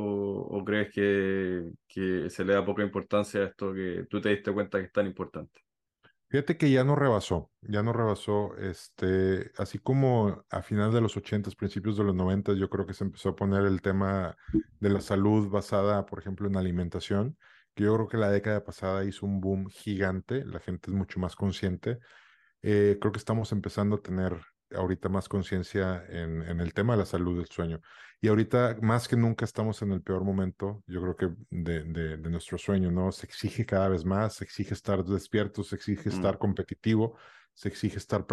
o 0.51 0.65
crees 0.65 0.93
que, 0.93 1.71
que 1.87 2.29
se 2.29 2.43
le 2.45 2.53
da 2.53 2.65
poca 2.65 2.83
importancia 2.83 3.41
a 3.41 3.45
esto 3.45 3.73
que 3.73 4.05
tú 4.09 4.19
te 4.21 4.29
diste 4.29 4.51
cuenta 4.53 4.79
que 4.79 4.85
es 4.85 4.91
tan 4.91 5.07
importante? 5.07 5.61
Fíjate 6.31 6.55
que 6.55 6.71
ya 6.71 6.85
no 6.85 6.95
rebasó, 6.95 7.51
ya 7.61 7.83
no 7.83 7.91
rebasó, 7.91 8.55
este, 8.55 9.51
así 9.57 9.79
como 9.79 10.45
a 10.49 10.61
finales 10.61 10.93
de 10.93 11.01
los 11.01 11.17
80, 11.17 11.51
principios 11.51 11.97
de 11.97 12.05
los 12.05 12.15
90, 12.15 12.53
yo 12.53 12.69
creo 12.69 12.85
que 12.85 12.93
se 12.93 13.03
empezó 13.03 13.29
a 13.29 13.35
poner 13.35 13.65
el 13.65 13.81
tema 13.81 14.37
de 14.79 14.89
la 14.89 15.01
salud 15.01 15.49
basada, 15.49 16.05
por 16.05 16.19
ejemplo, 16.19 16.47
en 16.47 16.55
alimentación, 16.55 17.37
que 17.75 17.83
yo 17.83 17.93
creo 17.95 18.07
que 18.07 18.15
la 18.15 18.31
década 18.31 18.63
pasada 18.63 19.03
hizo 19.03 19.25
un 19.25 19.41
boom 19.41 19.67
gigante, 19.69 20.45
la 20.45 20.61
gente 20.61 20.89
es 20.89 20.95
mucho 20.95 21.19
más 21.19 21.35
consciente. 21.35 21.99
Eh, 22.61 22.97
creo 23.01 23.11
que 23.11 23.19
estamos 23.19 23.51
empezando 23.51 23.97
a 23.97 24.01
tener 24.01 24.39
ahorita 24.75 25.09
más 25.09 25.27
conciencia 25.29 26.05
en, 26.09 26.41
en, 26.41 26.59
el 26.59 26.73
tema 26.73 26.93
de 26.93 26.99
la 26.99 27.05
salud 27.05 27.37
del 27.37 27.47
sueño. 27.47 27.81
Y 28.19 28.27
ahorita 28.27 28.77
más 28.81 29.07
que 29.07 29.15
nunca 29.15 29.45
estamos 29.45 29.81
en 29.81 29.91
el 29.91 30.01
peor 30.01 30.23
momento, 30.23 30.83
yo 30.87 31.01
creo 31.01 31.15
que 31.15 31.29
de, 31.49 31.83
de, 31.83 32.17
de 32.17 32.29
nuestro 32.29 32.57
sueño, 32.57 32.91
¿no? 32.91 33.11
Se 33.11 33.25
exige 33.25 33.65
cada 33.65 33.89
vez 33.89 34.05
más, 34.05 34.35
se 34.35 34.43
exige 34.43 34.73
estar 34.73 35.03
despierto, 35.03 35.63
se 35.63 35.75
exige 35.75 36.09
mm. 36.09 36.13
estar 36.13 36.37
competitivo, 36.37 37.17
se 37.53 37.69
exige 37.69 37.97
estar 37.97 38.25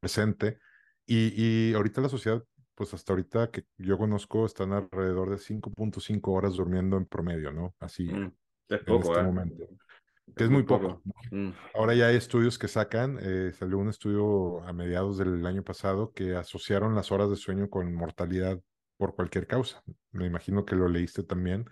presente. 0.00 0.58
Y, 1.06 1.70
y 1.70 1.74
ahorita 1.74 2.00
la 2.00 2.08
sociedad, 2.08 2.42
pues 2.74 2.94
hasta 2.94 3.12
ahorita 3.12 3.50
que 3.50 3.64
yo 3.78 3.96
conozco, 3.96 4.44
están 4.44 4.72
alrededor 4.72 5.30
de 5.30 5.36
5.5 5.36 6.20
horas 6.32 6.54
durmiendo 6.54 6.96
en 6.96 7.06
promedio, 7.06 7.52
¿no? 7.52 7.74
Así 7.78 8.04
mm. 8.04 8.32
es 8.68 8.80
poco, 8.80 8.92
en 8.94 9.00
este 9.00 9.20
¿eh? 9.20 9.22
momento 9.22 9.68
que 10.36 10.44
es 10.44 10.50
muy 10.50 10.62
poco. 10.62 11.02
Mm. 11.30 11.50
Ahora 11.74 11.94
ya 11.94 12.06
hay 12.06 12.16
estudios 12.16 12.58
que 12.58 12.68
sacan, 12.68 13.18
eh, 13.20 13.52
salió 13.58 13.78
un 13.78 13.88
estudio 13.88 14.62
a 14.64 14.72
mediados 14.72 15.18
del 15.18 15.44
año 15.46 15.62
pasado 15.62 16.12
que 16.12 16.34
asociaron 16.34 16.94
las 16.94 17.12
horas 17.12 17.30
de 17.30 17.36
sueño 17.36 17.70
con 17.70 17.92
mortalidad 17.94 18.60
por 18.96 19.14
cualquier 19.14 19.46
causa. 19.46 19.82
Me 20.12 20.26
imagino 20.26 20.64
que 20.64 20.76
lo 20.76 20.88
leíste 20.88 21.22
también. 21.22 21.66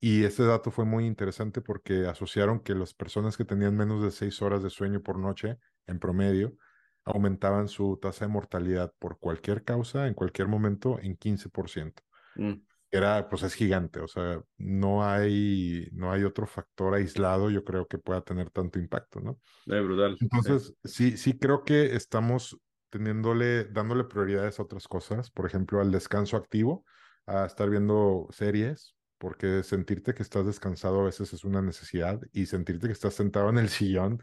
Y 0.00 0.24
este 0.24 0.44
dato 0.44 0.70
fue 0.70 0.84
muy 0.84 1.06
interesante 1.06 1.60
porque 1.60 2.06
asociaron 2.06 2.60
que 2.60 2.74
las 2.74 2.94
personas 2.94 3.36
que 3.36 3.44
tenían 3.44 3.76
menos 3.76 4.02
de 4.02 4.10
seis 4.10 4.40
horas 4.40 4.62
de 4.62 4.70
sueño 4.70 5.02
por 5.02 5.18
noche, 5.18 5.58
en 5.86 5.98
promedio, 5.98 6.56
aumentaban 7.04 7.68
su 7.68 7.98
tasa 8.00 8.26
de 8.26 8.32
mortalidad 8.32 8.94
por 8.98 9.18
cualquier 9.18 9.64
causa, 9.64 10.06
en 10.06 10.14
cualquier 10.14 10.48
momento, 10.48 10.98
en 11.00 11.18
15%. 11.18 12.02
Mm 12.36 12.69
era, 12.90 13.28
pues 13.28 13.42
es 13.42 13.54
gigante, 13.54 14.00
o 14.00 14.08
sea, 14.08 14.40
no 14.58 15.04
hay, 15.04 15.88
no 15.92 16.10
hay 16.12 16.24
otro 16.24 16.46
factor 16.46 16.94
aislado, 16.94 17.50
yo 17.50 17.64
creo 17.64 17.86
que 17.86 17.98
pueda 17.98 18.22
tener 18.22 18.50
tanto 18.50 18.78
impacto, 18.78 19.20
¿no? 19.20 19.38
Es 19.66 19.84
brutal. 19.84 20.16
Entonces, 20.20 20.74
sí. 20.84 21.16
sí, 21.16 21.38
creo 21.38 21.64
que 21.64 21.94
estamos 21.94 22.58
teniéndole, 22.90 23.64
dándole 23.64 24.04
prioridades 24.04 24.58
a 24.58 24.64
otras 24.64 24.88
cosas, 24.88 25.30
por 25.30 25.46
ejemplo, 25.46 25.80
al 25.80 25.92
descanso 25.92 26.36
activo, 26.36 26.84
a 27.26 27.46
estar 27.46 27.70
viendo 27.70 28.26
series, 28.30 28.96
porque 29.18 29.62
sentirte 29.62 30.14
que 30.14 30.22
estás 30.22 30.46
descansado 30.46 31.00
a 31.00 31.04
veces 31.04 31.32
es 31.32 31.44
una 31.44 31.62
necesidad 31.62 32.20
y 32.32 32.46
sentirte 32.46 32.88
que 32.88 32.92
estás 32.92 33.14
sentado 33.14 33.50
en 33.50 33.58
el 33.58 33.68
sillón, 33.68 34.20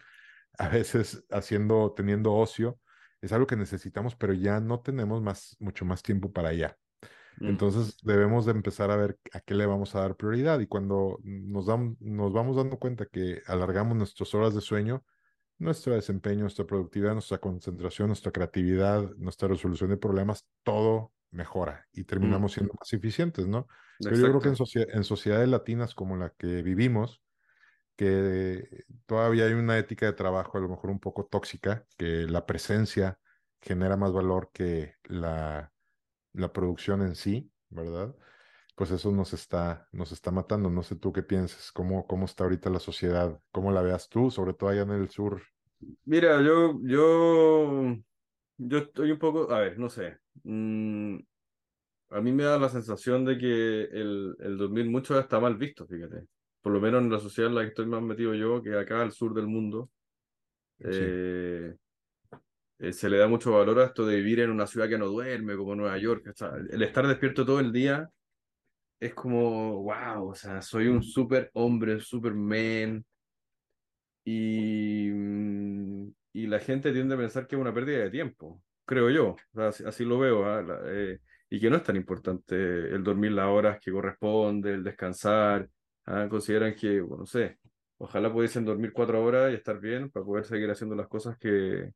a 0.57 0.67
veces 0.67 1.23
haciendo, 1.29 1.93
teniendo 1.95 2.33
ocio, 2.33 2.79
es 3.21 3.31
algo 3.31 3.47
que 3.47 3.55
necesitamos, 3.55 4.15
pero 4.15 4.33
ya 4.33 4.59
no 4.59 4.81
tenemos 4.81 5.21
más, 5.21 5.55
mucho 5.59 5.85
más 5.85 6.03
tiempo 6.03 6.31
para 6.31 6.49
allá. 6.49 6.77
Mm. 7.39 7.49
Entonces 7.49 7.97
debemos 8.03 8.45
de 8.45 8.51
empezar 8.53 8.91
a 8.91 8.97
ver 8.97 9.19
a 9.33 9.39
qué 9.41 9.53
le 9.55 9.65
vamos 9.65 9.95
a 9.95 10.01
dar 10.01 10.15
prioridad 10.15 10.59
y 10.59 10.67
cuando 10.67 11.19
nos, 11.23 11.65
dan, 11.67 11.97
nos 11.99 12.33
vamos 12.33 12.55
dando 12.57 12.79
cuenta 12.79 13.05
que 13.05 13.41
alargamos 13.47 13.95
nuestras 13.97 14.33
horas 14.35 14.55
de 14.55 14.61
sueño, 14.61 15.03
nuestro 15.59 15.93
desempeño, 15.95 16.41
nuestra 16.41 16.65
productividad, 16.65 17.13
nuestra 17.13 17.39
concentración, 17.39 18.07
nuestra 18.07 18.31
creatividad, 18.31 19.11
nuestra 19.17 19.47
resolución 19.47 19.89
de 19.89 19.97
problemas, 19.97 20.47
todo 20.63 21.13
mejora 21.31 21.87
y 21.93 22.01
Mm. 22.01 22.05
terminamos 22.05 22.53
siendo 22.53 22.73
más 22.79 22.91
eficientes, 22.93 23.47
¿no? 23.47 23.67
Pero 23.99 24.15
yo 24.17 24.29
creo 24.29 24.41
que 24.41 24.49
en, 24.49 24.55
socie- 24.55 24.87
en 24.93 25.03
sociedades 25.03 25.49
latinas 25.49 25.95
como 25.95 26.15
la 26.17 26.29
que 26.37 26.61
vivimos, 26.63 27.21
que 27.95 28.85
todavía 29.05 29.45
hay 29.45 29.53
una 29.53 29.77
ética 29.77 30.05
de 30.05 30.13
trabajo 30.13 30.57
a 30.57 30.61
lo 30.61 30.69
mejor 30.69 30.89
un 30.91 30.99
poco 30.99 31.25
tóxica, 31.25 31.85
que 31.97 32.25
la 32.27 32.45
presencia 32.45 33.19
genera 33.61 33.97
más 33.97 34.13
valor 34.13 34.51
que 34.53 34.95
la 35.03 35.73
la 36.37 36.53
producción 36.53 37.01
en 37.01 37.15
sí, 37.15 37.51
¿verdad? 37.69 38.15
Pues 38.75 38.91
eso 38.91 39.11
nos 39.11 39.33
está, 39.33 39.89
nos 39.91 40.11
está 40.11 40.31
matando. 40.31 40.69
No 40.69 40.83
sé 40.83 40.95
tú 40.97 41.13
qué 41.13 41.23
piensas, 41.23 41.71
cómo, 41.71 42.07
cómo 42.07 42.25
está 42.25 42.45
ahorita 42.45 42.69
la 42.69 42.79
sociedad, 42.79 43.41
cómo 43.51 43.71
la 43.71 43.81
veas 43.81 44.09
tú, 44.09 44.31
sobre 44.31 44.53
todo 44.53 44.69
allá 44.69 44.83
en 44.83 44.91
el 44.91 45.09
sur. 45.09 45.41
Mira, 46.05 46.41
yo, 46.41 46.79
yo, 46.83 47.95
yo 48.57 48.77
estoy 48.79 49.11
un 49.11 49.19
poco, 49.19 49.51
a 49.53 49.59
ver, 49.61 49.79
no 49.79 49.89
sé. 49.89 50.17
Mm, 50.43 51.17
a 52.09 52.21
mí 52.21 52.31
me 52.31 52.43
da 52.43 52.59
la 52.59 52.69
sensación 52.69 53.25
de 53.25 53.37
que 53.37 53.83
el, 53.83 54.35
el 54.39 54.57
dormir 54.57 54.89
mucho 54.89 55.15
ya 55.15 55.21
está 55.21 55.39
mal 55.39 55.57
visto, 55.57 55.87
fíjate. 55.87 56.27
Por 56.61 56.73
lo 56.73 56.81
menos 56.81 57.01
en 57.03 57.11
la 57.11 57.19
sociedad 57.19 57.49
en 57.51 57.55
la 57.55 57.61
que 57.63 57.69
estoy 57.69 57.85
más 57.87 58.01
metido 58.01 58.33
yo, 58.33 58.61
que 58.61 58.75
acá 58.77 59.01
al 59.01 59.11
sur 59.11 59.33
del 59.33 59.47
mundo, 59.47 59.89
Sí, 60.89 61.05
eh, 61.05 61.75
eh, 62.79 62.93
se 62.93 63.09
le 63.09 63.17
da 63.17 63.27
mucho 63.27 63.51
valor 63.53 63.79
a 63.79 63.85
esto 63.85 64.05
de 64.05 64.17
vivir 64.17 64.39
en 64.41 64.51
una 64.51 64.67
ciudad 64.67 64.89
que 64.89 64.97
no 64.97 65.07
duerme, 65.07 65.55
como 65.57 65.75
Nueva 65.75 65.97
York. 65.97 66.27
O 66.29 66.33
sea, 66.35 66.51
el 66.69 66.81
estar 66.83 67.07
despierto 67.07 67.45
todo 67.45 67.59
el 67.59 67.71
día 67.71 68.09
es 68.99 69.13
como, 69.13 69.83
wow, 69.83 70.29
o 70.29 70.35
sea, 70.35 70.61
soy 70.61 70.87
un 70.87 71.03
super 71.03 71.51
hombre, 71.53 71.99
super 72.01 72.33
man. 72.33 73.05
Y, 74.23 75.09
mm, 75.11 76.09
y 76.33 76.47
la 76.47 76.59
gente 76.59 76.91
tiende 76.91 77.15
a 77.15 77.17
pensar 77.17 77.47
que 77.47 77.55
es 77.55 77.61
una 77.61 77.73
pérdida 77.73 77.99
de 77.99 78.09
tiempo, 78.09 78.61
creo 78.85 79.09
yo. 79.09 79.29
O 79.31 79.37
sea, 79.53 79.67
así, 79.69 79.83
así 79.85 80.05
lo 80.05 80.19
veo, 80.19 80.45
¿ah? 80.45 80.61
La- 80.61 80.79
eh, 80.85 81.19
y 81.49 81.59
que 81.59 81.69
no 81.69 81.77
es 81.77 81.83
tan 81.83 81.95
importante 81.95 82.55
el 82.55 83.03
dormir 83.03 83.31
las 83.31 83.47
horas 83.47 83.79
que 83.79 83.91
corresponde, 83.91 84.73
el 84.73 84.83
descansar. 84.83 85.69
¿ah? 86.05 86.27
Consideran 86.29 86.75
que, 86.75 86.99
bueno, 87.01 87.19
no 87.21 87.25
sé, 87.25 87.57
ojalá 87.97 88.31
pudiesen 88.31 88.65
dormir 88.65 88.91
cuatro 88.93 89.23
horas 89.23 89.51
y 89.51 89.55
estar 89.55 89.79
bien 89.79 90.09
para 90.11 90.25
poder 90.25 90.43
seguir 90.45 90.69
haciendo 90.69 90.95
las 90.95 91.07
cosas 91.07 91.37
que, 91.37 91.91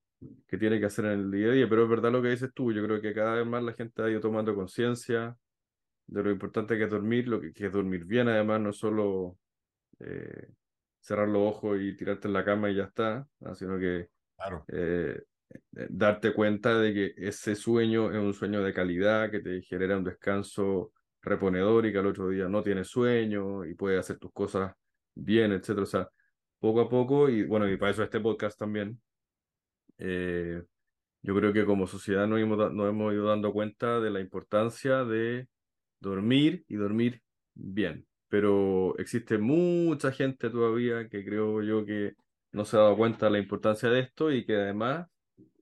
que 0.47 0.57
tiene 0.57 0.79
que 0.79 0.85
hacer 0.85 1.05
en 1.05 1.11
el 1.11 1.31
día 1.31 1.47
a 1.47 1.51
día. 1.51 1.69
Pero 1.69 1.83
es 1.83 1.89
verdad 1.89 2.11
lo 2.11 2.21
que 2.21 2.29
dices 2.29 2.51
tú, 2.53 2.71
yo 2.71 2.83
creo 2.83 3.01
que 3.01 3.13
cada 3.13 3.35
vez 3.35 3.45
más 3.45 3.63
la 3.63 3.73
gente 3.73 4.01
ha 4.01 4.09
ido 4.09 4.19
tomando 4.19 4.53
conciencia 4.55 5.35
de 6.07 6.23
lo 6.23 6.31
importante 6.31 6.77
que 6.77 6.83
es 6.85 6.89
dormir, 6.89 7.27
lo 7.27 7.39
que, 7.39 7.53
que 7.53 7.67
es 7.67 7.71
dormir 7.71 8.05
bien, 8.05 8.27
además, 8.27 8.59
no 8.59 8.73
solo 8.73 9.37
eh, 9.99 10.49
cerrar 10.99 11.27
los 11.27 11.41
ojos 11.41 11.79
y 11.79 11.95
tirarte 11.95 12.27
en 12.27 12.33
la 12.33 12.45
cama 12.45 12.69
y 12.69 12.75
ya 12.75 12.83
está, 12.83 13.25
¿no? 13.39 13.55
sino 13.55 13.79
que 13.79 14.09
claro. 14.35 14.65
eh, 14.67 15.21
eh, 15.49 15.87
darte 15.89 16.33
cuenta 16.33 16.77
de 16.79 16.93
que 16.93 17.13
ese 17.17 17.55
sueño 17.55 18.11
es 18.11 18.17
un 18.17 18.33
sueño 18.33 18.61
de 18.61 18.73
calidad, 18.73 19.31
que 19.31 19.39
te 19.39 19.61
genera 19.61 19.97
un 19.97 20.03
descanso 20.03 20.91
reponedor 21.21 21.85
y 21.85 21.91
que 21.91 21.97
al 21.99 22.07
otro 22.07 22.29
día 22.29 22.47
no 22.47 22.63
tienes 22.63 22.87
sueño 22.87 23.65
y 23.65 23.73
puedes 23.75 23.99
hacer 23.99 24.17
tus 24.17 24.31
cosas 24.31 24.73
bien, 25.15 25.51
etcétera. 25.51 25.83
O 25.83 25.85
sea, 25.85 26.09
poco 26.59 26.81
a 26.81 26.89
poco, 26.89 27.29
y 27.29 27.43
bueno, 27.43 27.69
y 27.69 27.77
para 27.77 27.91
eso 27.91 28.03
este 28.03 28.19
podcast 28.19 28.57
también, 28.57 28.99
eh, 30.01 30.63
yo 31.21 31.35
creo 31.35 31.53
que 31.53 31.65
como 31.65 31.87
sociedad 31.87 32.27
nos 32.27 32.39
hemos, 32.39 32.73
nos 32.73 32.89
hemos 32.89 33.13
ido 33.13 33.27
dando 33.27 33.53
cuenta 33.53 33.99
de 33.99 34.09
la 34.09 34.19
importancia 34.19 35.05
de 35.05 35.47
dormir 35.99 36.65
y 36.67 36.75
dormir 36.75 37.21
bien. 37.53 38.07
Pero 38.29 38.97
existe 38.97 39.37
mucha 39.37 40.11
gente 40.11 40.49
todavía 40.49 41.07
que 41.09 41.23
creo 41.23 41.61
yo 41.63 41.85
que 41.85 42.15
no 42.51 42.65
se 42.65 42.77
ha 42.77 42.81
dado 42.81 42.97
cuenta 42.97 43.27
de 43.27 43.33
la 43.33 43.39
importancia 43.39 43.89
de 43.89 44.01
esto 44.01 44.31
y 44.31 44.45
que 44.45 44.55
además 44.55 45.07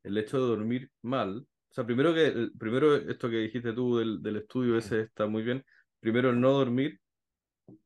el 0.03 0.17
hecho 0.17 0.39
de 0.39 0.48
dormir 0.48 0.89
mal, 1.01 1.46
o 1.72 1.74
sea, 1.74 1.86
primero 1.86 2.13
que 2.13 2.50
primero 2.58 2.96
esto 2.96 3.29
que 3.29 3.38
dijiste 3.38 3.74
tú 3.74 3.98
del, 3.98 4.22
del 4.24 4.38
estudio 4.38 4.77
ese 4.77 5.01
está 5.01 5.27
muy 5.27 5.43
bien. 5.43 5.63
Primero 6.00 6.29
el 6.31 6.39
no 6.41 6.51
dormir 6.51 7.00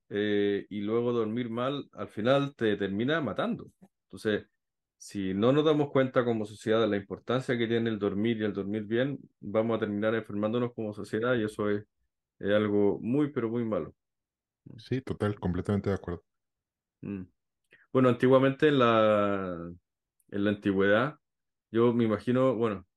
eh, 0.10 0.65
y 0.69 0.81
luego 0.81 1.12
dormir 1.12 1.50
mal, 1.50 1.89
al 1.93 2.07
final 2.07 2.55
te 2.55 2.77
termina 2.77 3.19
matando. 3.22 3.72
Entonces, 4.05 4.45
si 5.03 5.33
no 5.33 5.51
nos 5.51 5.65
damos 5.65 5.91
cuenta 5.91 6.24
como 6.24 6.45
sociedad 6.45 6.79
de 6.79 6.88
la 6.88 6.95
importancia 6.95 7.57
que 7.57 7.67
tiene 7.67 7.89
el 7.89 8.00
dormir 8.00 8.38
y 8.38 8.45
el 8.45 8.53
dormir 8.53 8.83
bien, 8.86 9.19
vamos 9.41 9.75
a 9.75 9.79
terminar 9.81 10.15
enfermándonos 10.15 10.74
como 10.74 10.93
sociedad 10.93 11.36
y 11.36 11.43
eso 11.43 11.69
es, 11.69 11.83
es 12.39 12.51
algo 12.51 13.00
muy, 13.01 13.29
pero 13.29 13.50
muy 13.50 13.65
malo. 13.65 13.93
Sí, 14.77 15.01
total, 15.01 15.38
completamente 15.38 15.89
de 15.89 15.95
acuerdo. 15.98 16.24
Mm. 17.01 17.24
Bueno, 17.91 18.07
antiguamente 18.07 18.69
en 18.69 18.79
la, 18.79 19.74
en 20.29 20.43
la 20.45 20.50
antigüedad, 20.50 21.19
yo 21.69 21.93
me 21.93 22.05
imagino, 22.05 22.55
bueno, 22.55 22.88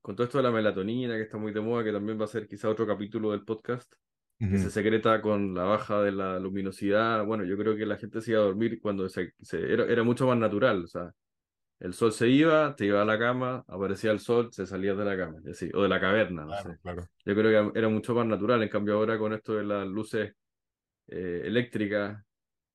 con 0.00 0.16
todo 0.16 0.24
esto 0.24 0.38
de 0.38 0.44
la 0.44 0.50
melatonina 0.50 1.16
que 1.16 1.24
está 1.24 1.36
muy 1.36 1.52
de 1.52 1.60
moda, 1.60 1.84
que 1.84 1.92
también 1.92 2.18
va 2.18 2.24
a 2.24 2.28
ser 2.28 2.48
quizá 2.48 2.70
otro 2.70 2.86
capítulo 2.86 3.32
del 3.32 3.44
podcast, 3.44 3.92
que 4.50 4.58
se 4.58 4.70
secreta 4.70 5.20
con 5.20 5.54
la 5.54 5.64
baja 5.64 6.02
de 6.02 6.12
la 6.12 6.38
luminosidad. 6.38 7.24
Bueno, 7.26 7.44
yo 7.44 7.56
creo 7.58 7.76
que 7.76 7.86
la 7.86 7.96
gente 7.96 8.20
se 8.20 8.32
iba 8.32 8.40
a 8.40 8.44
dormir 8.44 8.80
cuando 8.80 9.08
se, 9.08 9.34
se- 9.40 9.72
era, 9.72 9.84
era 9.86 10.02
mucho 10.02 10.26
más 10.26 10.38
natural. 10.38 10.84
O 10.84 10.86
sea, 10.86 11.12
el 11.80 11.92
sol 11.94 12.12
se 12.12 12.28
iba, 12.28 12.74
te 12.76 12.86
iba 12.86 13.02
a 13.02 13.04
la 13.04 13.18
cama, 13.18 13.64
aparecía 13.68 14.10
el 14.10 14.20
sol, 14.20 14.48
se 14.52 14.66
salía 14.66 14.94
de 14.94 15.04
la 15.04 15.16
cama, 15.16 15.40
así, 15.50 15.70
o 15.74 15.82
de 15.82 15.88
la 15.88 16.00
caverna, 16.00 16.44
no 16.44 16.54
sé. 16.54 16.62
Claro, 16.62 16.78
claro. 16.82 17.08
Yo 17.24 17.34
creo 17.34 17.72
que 17.72 17.78
era 17.78 17.88
mucho 17.88 18.14
más 18.14 18.26
natural. 18.26 18.62
En 18.62 18.68
cambio, 18.68 18.94
ahora 18.94 19.18
con 19.18 19.32
esto 19.32 19.54
de 19.54 19.64
las 19.64 19.86
luces 19.86 20.34
eh, 21.08 21.42
eléctricas, 21.44 22.24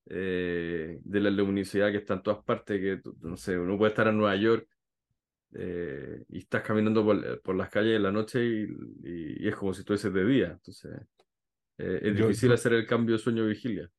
eh, 0.07 0.99
de 1.03 1.19
la 1.19 1.29
luminosidad 1.29 1.91
que 1.91 1.97
está 1.97 2.15
en 2.15 2.23
todas 2.23 2.43
partes, 2.43 2.79
que 2.79 3.01
no 3.21 3.37
sé, 3.37 3.57
uno 3.57 3.77
puede 3.77 3.91
estar 3.91 4.07
en 4.07 4.17
Nueva 4.17 4.35
York 4.35 4.67
eh, 5.53 6.23
y 6.29 6.39
estás 6.39 6.63
caminando 6.63 7.03
por, 7.05 7.41
por, 7.41 7.55
las 7.55 7.69
calles 7.69 7.95
en 7.97 8.03
la 8.03 8.11
noche 8.11 8.43
y, 8.43 8.63
y, 9.03 9.45
y 9.45 9.47
es 9.47 9.55
como 9.55 9.73
si 9.73 9.81
estuvieses 9.81 10.13
de 10.13 10.25
día. 10.25 10.47
Entonces, 10.51 10.91
eh, 11.77 11.99
es 12.01 12.17
yo, 12.17 12.27
difícil 12.27 12.51
hacer 12.51 12.73
el 12.73 12.85
cambio 12.85 13.17
sueño-vigilia. 13.17 13.89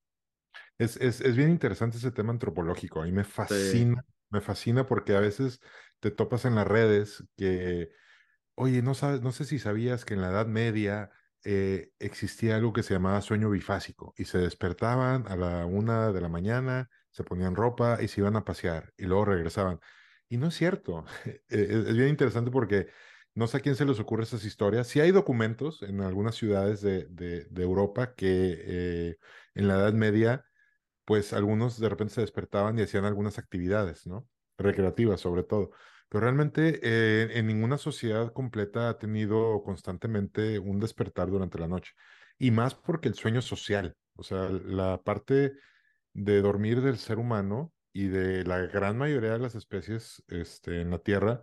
Es, 0.78 0.96
es, 0.96 1.20
es, 1.20 1.36
bien 1.36 1.50
interesante 1.50 1.98
ese 1.98 2.10
tema 2.10 2.32
antropológico. 2.32 3.02
A 3.02 3.04
mí 3.04 3.12
me 3.12 3.24
fascina, 3.24 4.02
sí. 4.06 4.14
me 4.30 4.40
fascina 4.40 4.86
porque 4.86 5.14
a 5.14 5.20
veces 5.20 5.60
te 6.00 6.10
topas 6.10 6.44
en 6.44 6.56
las 6.56 6.66
redes 6.66 7.24
que, 7.36 7.90
oye, 8.54 8.82
no, 8.82 8.94
sabes, 8.94 9.22
no 9.22 9.32
sé 9.32 9.44
si 9.44 9.58
sabías 9.58 10.04
que 10.04 10.14
en 10.14 10.22
la 10.22 10.30
Edad 10.30 10.46
Media 10.46 11.10
eh, 11.44 11.90
existía 11.98 12.56
algo 12.56 12.72
que 12.72 12.82
se 12.82 12.94
llamaba 12.94 13.20
sueño 13.20 13.50
bifásico 13.50 14.14
y 14.16 14.24
se 14.24 14.38
despertaban 14.38 15.26
a 15.28 15.36
la 15.36 15.66
una 15.66 16.12
de 16.12 16.20
la 16.20 16.28
mañana, 16.28 16.90
se 17.10 17.22
ponían 17.22 17.54
ropa 17.54 17.98
y 18.02 18.08
se 18.08 18.20
iban 18.20 18.36
a 18.36 18.44
pasear 18.44 18.92
y 18.96 19.04
luego 19.04 19.26
regresaban. 19.26 19.78
Y 20.28 20.38
no 20.38 20.48
es 20.48 20.54
cierto. 20.54 21.04
es 21.48 21.96
bien 21.96 22.08
interesante 22.08 22.50
porque 22.50 22.88
no 23.34 23.46
sé 23.46 23.58
a 23.58 23.60
quién 23.60 23.76
se 23.76 23.84
les 23.84 23.98
ocurre 24.00 24.24
esas 24.24 24.44
historias. 24.44 24.86
Sí 24.88 25.00
hay 25.00 25.10
documentos 25.12 25.82
en 25.82 26.00
algunas 26.00 26.36
ciudades 26.36 26.80
de, 26.82 27.06
de, 27.08 27.62
Europa 27.62 28.14
que 28.14 28.26
eh, 28.58 29.16
en 29.54 29.68
la 29.68 29.74
Edad 29.76 29.92
Media, 29.92 30.44
pues 31.04 31.32
algunos 31.32 31.78
de 31.80 31.88
repente 31.88 32.14
se 32.14 32.20
despertaban 32.20 32.78
y 32.78 32.82
hacían 32.82 33.04
algunas 33.04 33.38
actividades, 33.38 34.06
¿no? 34.06 34.28
Recreativas 34.58 35.20
sobre 35.20 35.42
todo. 35.42 35.72
Pero 36.08 36.22
realmente 36.22 36.80
eh, 36.82 37.38
en 37.38 37.46
ninguna 37.46 37.78
sociedad 37.78 38.32
completa 38.32 38.88
ha 38.88 38.98
tenido 38.98 39.62
constantemente 39.64 40.58
un 40.58 40.78
despertar 40.80 41.30
durante 41.30 41.58
la 41.58 41.68
noche. 41.68 41.92
Y 42.38 42.50
más 42.50 42.74
porque 42.74 43.08
el 43.08 43.14
sueño 43.14 43.42
social, 43.42 43.96
o 44.16 44.22
sea, 44.22 44.48
la 44.48 45.02
parte 45.02 45.54
de 46.12 46.40
dormir 46.40 46.82
del 46.82 46.98
ser 46.98 47.18
humano 47.18 47.72
y 47.92 48.06
de 48.08 48.44
la 48.44 48.58
gran 48.58 48.96
mayoría 48.98 49.32
de 49.32 49.38
las 49.40 49.54
especies 49.54 50.22
este, 50.28 50.80
en 50.82 50.90
la 50.90 50.98
Tierra 51.00 51.42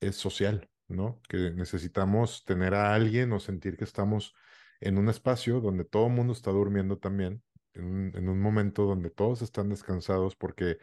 es 0.00 0.16
social, 0.16 0.68
¿no? 0.88 1.20
Que 1.28 1.50
necesitamos 1.50 2.44
tener 2.44 2.74
a 2.74 2.94
alguien 2.94 3.32
o 3.32 3.40
sentir 3.40 3.76
que 3.76 3.84
estamos 3.84 4.34
en 4.80 4.98
un 4.98 5.08
espacio 5.08 5.60
donde 5.60 5.84
todo 5.84 6.06
el 6.06 6.12
mundo 6.12 6.32
está 6.32 6.50
durmiendo 6.50 6.98
también, 6.98 7.42
en 7.74 7.84
un, 7.84 8.16
en 8.16 8.28
un 8.28 8.40
momento 8.40 8.84
donde 8.84 9.10
todos 9.10 9.42
están 9.42 9.68
descansados, 9.68 10.36
porque 10.36 10.78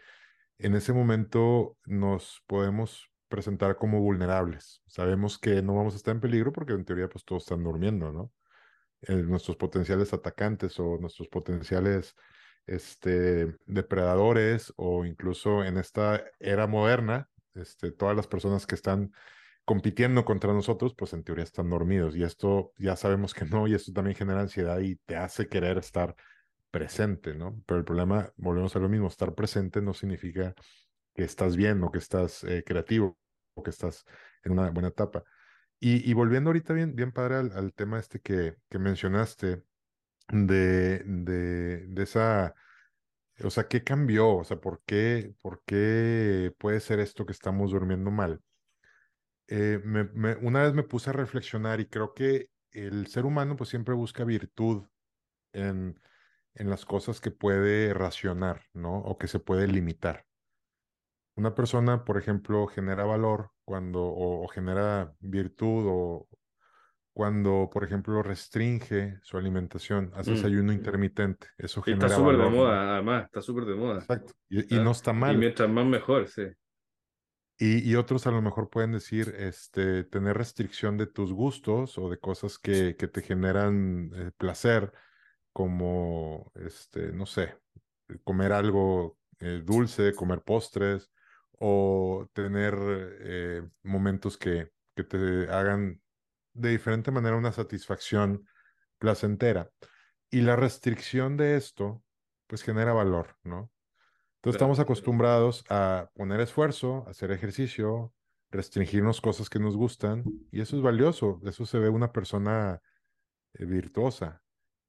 en 0.58 0.76
ese 0.76 0.94
momento 0.94 1.78
nos 1.86 2.44
podemos 2.48 3.10
presentar 3.28 3.78
como 3.78 4.00
vulnerables. 4.00 4.84
Sabemos 4.88 5.40
que 5.40 5.62
no 5.62 5.76
vamos 5.76 5.94
a 5.94 5.98
estar 5.98 6.14
en 6.14 6.22
peligro 6.22 6.54
porque 6.54 6.74
en 6.74 6.86
teoría 6.86 7.10
pues 7.10 7.26
todos 7.26 7.44
están 7.44 7.64
durmiendo, 7.64 8.12
¿no? 8.12 8.32
Eh, 9.02 9.16
nuestros 9.16 9.58
potenciales 9.58 10.14
atacantes 10.14 10.80
o 10.80 10.98
nuestros 11.00 11.28
potenciales 11.28 12.16
este, 12.68 13.58
depredadores 13.66 14.72
o 14.78 15.04
incluso 15.04 15.64
en 15.64 15.78
esta 15.78 16.24
era 16.40 16.68
moderna, 16.68 17.28
este, 17.56 17.92
todas 17.92 18.16
las 18.16 18.28
personas 18.28 18.66
que 18.66 18.76
están 18.76 19.12
compitiendo 19.66 20.26
contra 20.26 20.54
nosotros, 20.54 20.94
pues 20.96 21.14
en 21.14 21.24
teoría 21.24 21.44
están 21.44 21.70
dormidos 21.70 22.16
y 22.16 22.24
esto 22.24 22.74
ya 22.78 22.96
sabemos 22.96 23.34
que 23.34 23.46
no 23.46 23.68
y 23.68 23.74
esto 23.74 23.94
también 23.94 24.16
genera 24.16 24.42
ansiedad 24.42 24.80
y 24.80 24.98
te 24.98 25.16
hace 25.16 25.48
querer 25.48 25.78
estar 25.78 26.16
presente, 26.72 27.36
¿no? 27.36 27.62
Pero 27.66 27.80
el 27.80 27.86
problema, 27.86 28.32
volvemos 28.36 28.76
a 28.76 28.80
lo 28.80 28.90
mismo, 28.90 29.08
estar 29.08 29.34
presente 29.36 29.82
no 29.82 29.94
significa 29.94 30.54
que 31.14 31.24
estás 31.24 31.56
bien 31.56 31.84
o 31.84 31.92
que 31.92 32.00
estás 32.00 32.44
eh, 32.44 32.64
creativo 32.66 33.18
o 33.54 33.64
que 33.64 33.70
estás 33.70 34.06
en 34.44 34.54
una 34.54 34.70
buena 34.72 34.90
etapa. 34.90 35.24
Y, 35.80 36.10
y 36.10 36.14
volviendo 36.14 36.50
ahorita 36.50 36.74
bien, 36.74 36.96
bien 36.96 37.12
padre 37.12 37.36
al, 37.36 37.74
tema 37.74 38.00
este 38.00 38.20
que, 38.20 38.56
que 38.70 38.80
mencionaste 38.80 39.64
de, 40.30 41.00
de, 41.06 41.88
de 41.88 42.04
esa, 42.04 42.56
o 43.44 43.50
sea, 43.50 43.68
¿qué 43.68 43.84
cambió? 43.84 44.38
O 44.38 44.44
sea, 44.44 44.58
¿por 44.58 44.82
qué, 44.86 45.34
por 45.42 45.64
qué 45.66 46.54
puede 46.58 46.80
ser 46.80 47.00
esto 47.00 47.26
que 47.26 47.34
estamos 47.34 47.72
durmiendo 47.72 48.12
mal? 48.12 48.42
Eh, 49.56 49.80
me, 49.84 50.06
me, 50.06 50.36
una 50.38 50.64
vez 50.64 50.74
me 50.74 50.82
puse 50.82 51.12
a 51.12 51.14
reflexionar 51.14 51.80
y 51.80 51.86
creo 51.86 52.16
que 52.16 52.50
el 52.72 53.06
ser 53.06 53.24
humano 53.24 53.56
pues 53.56 53.70
siempre 53.70 53.94
busca 53.94 54.24
virtud 54.24 54.88
en, 55.54 56.00
en 56.56 56.70
las 56.72 56.86
cosas 56.86 57.22
que 57.22 57.30
puede 57.30 57.94
racionar, 57.94 58.64
¿no? 58.74 58.98
O 58.98 59.20
que 59.20 59.28
se 59.28 59.38
puede 59.38 59.68
limitar. 59.68 60.26
Una 61.36 61.54
persona, 61.54 62.04
por 62.04 62.18
ejemplo, 62.18 62.66
genera 62.66 63.04
valor 63.04 63.52
cuando, 63.64 64.02
o, 64.02 64.44
o 64.44 64.48
genera 64.48 65.14
virtud, 65.20 65.86
o 65.88 66.28
cuando, 67.14 67.70
por 67.72 67.84
ejemplo, 67.84 68.24
restringe 68.24 69.20
su 69.22 69.38
alimentación, 69.38 70.12
hace 70.16 70.32
mm. 70.32 70.46
ayuno 70.48 70.74
intermitente. 70.74 71.46
Eso 71.60 71.82
y 71.82 71.92
genera 71.92 72.08
Está 72.08 72.18
súper 72.18 72.38
de 72.38 72.50
moda, 72.50 72.94
además, 72.94 73.26
está 73.26 73.42
súper 73.44 73.66
de 73.66 73.76
moda. 73.76 74.00
Exacto. 74.00 74.34
Y, 74.50 74.76
y, 74.76 74.80
no 74.80 74.90
está 74.90 75.14
mal. 75.14 75.36
Y 75.36 75.38
mientras 75.38 75.70
más 75.70 75.86
mejor, 75.86 76.28
sí. 76.28 76.48
Y, 77.66 77.90
y, 77.90 77.96
otros 77.96 78.28
a 78.28 78.32
lo 78.32 78.42
mejor 78.42 78.70
pueden 78.70 78.92
decir, 78.92 79.36
este, 79.38 80.04
tener 80.04 80.36
restricción 80.36 80.98
de 80.98 81.08
tus 81.08 81.32
gustos 81.32 81.98
o 81.98 82.10
de 82.10 82.20
cosas 82.20 82.60
que, 82.60 82.98
que 82.98 83.08
te 83.08 83.22
generan 83.22 84.12
eh, 84.14 84.32
placer, 84.38 84.92
como, 85.54 86.52
este, 86.56 87.14
no 87.14 87.26
sé, 87.26 87.58
comer 88.26 88.52
algo 88.52 89.18
eh, 89.40 89.62
dulce, 89.64 90.14
comer 90.14 90.42
postres, 90.42 91.10
o 91.58 92.28
tener 92.34 92.76
eh, 93.22 93.62
momentos 93.84 94.38
que, 94.38 94.74
que 94.94 95.06
te 95.06 95.50
hagan 95.50 96.02
de 96.54 96.70
diferente 96.72 97.12
manera 97.12 97.38
una 97.38 97.54
satisfacción 97.54 98.46
placentera. 99.00 99.72
Y 100.30 100.42
la 100.42 100.58
restricción 100.58 101.38
de 101.38 101.56
esto, 101.56 102.04
pues 102.48 102.62
genera 102.62 102.92
valor, 102.92 103.38
¿no? 103.44 103.72
Entonces 104.44 104.58
estamos 104.58 104.80
acostumbrados 104.80 105.64
a 105.70 106.10
poner 106.16 106.42
esfuerzo, 106.42 107.06
hacer 107.08 107.32
ejercicio, 107.32 108.14
restringirnos 108.52 109.22
cosas 109.22 109.50
que 109.50 109.58
nos 109.58 109.78
gustan, 109.78 110.26
y 110.52 110.60
eso 110.60 110.76
es 110.76 110.82
valioso, 110.82 111.40
eso 111.46 111.66
se 111.66 111.80
ve 111.80 111.88
una 111.88 112.12
persona 112.12 112.82
eh, 113.54 113.64
virtuosa. 113.64 114.44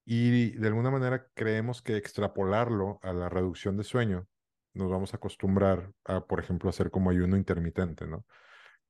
Y 0.05 0.51
de 0.51 0.67
alguna 0.67 0.91
manera 0.91 1.29
creemos 1.35 1.83
que 1.83 1.97
extrapolarlo 1.97 2.99
a 3.01 3.13
la 3.13 3.29
reducción 3.29 3.77
de 3.77 3.85
sueño, 3.85 4.27
nos 4.73 4.91
vamos 4.91 5.15
a 5.15 5.19
acostumbrar 5.19 5.93
a, 6.05 6.27
por 6.27 6.41
ejemplo, 6.41 6.69
hacer 6.69 6.91
como 6.91 7.11
ayuno 7.11 7.37
intermitente, 7.37 8.09
¿no? 8.09 8.27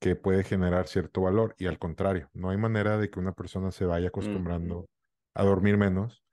que 0.01 0.17
puede 0.17 0.45
generar 0.45 0.89
cierto 0.89 1.21
valor 1.21 1.55
y 1.59 1.67
al 1.67 1.79
contrario, 1.79 2.31
no 2.33 2.49
hay 2.49 2.57
manera 2.57 2.97
de 2.97 3.11
que 3.11 3.21
una 3.21 3.33
persona 3.33 3.71
se 3.71 3.85
vaya 3.85 4.09
acostumbrando 4.09 4.81
mm. 4.81 4.87
a 5.35 5.45
dormir 5.45 5.77
menos 5.77 6.25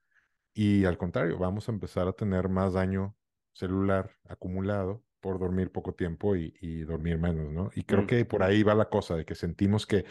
y 0.54 0.86
al 0.86 0.98
contrario, 0.98 1.38
vamos 1.38 1.68
a 1.68 1.74
empezar 1.74 2.08
a 2.08 2.14
tener 2.14 2.48
más 2.48 2.72
daño 2.72 3.14
celular 3.54 4.12
acumulado 4.28 5.04
por 5.20 5.40
dormir 5.40 5.72
poco 5.72 5.94
tiempo 5.94 6.36
y, 6.36 6.54
y 6.62 6.82
dormir 6.82 7.20
menos, 7.20 7.52
¿no? 7.52 7.70
Y 7.76 7.84
creo 7.84 8.04
mm. 8.04 8.08
que 8.08 8.26
por 8.26 8.44
ahí 8.44 8.64
va 8.64 8.76
la 8.76 8.90
cosa 8.90 9.16
de 9.16 9.26
que 9.26 9.36
sentimos 9.36 9.86
que, 9.86 10.06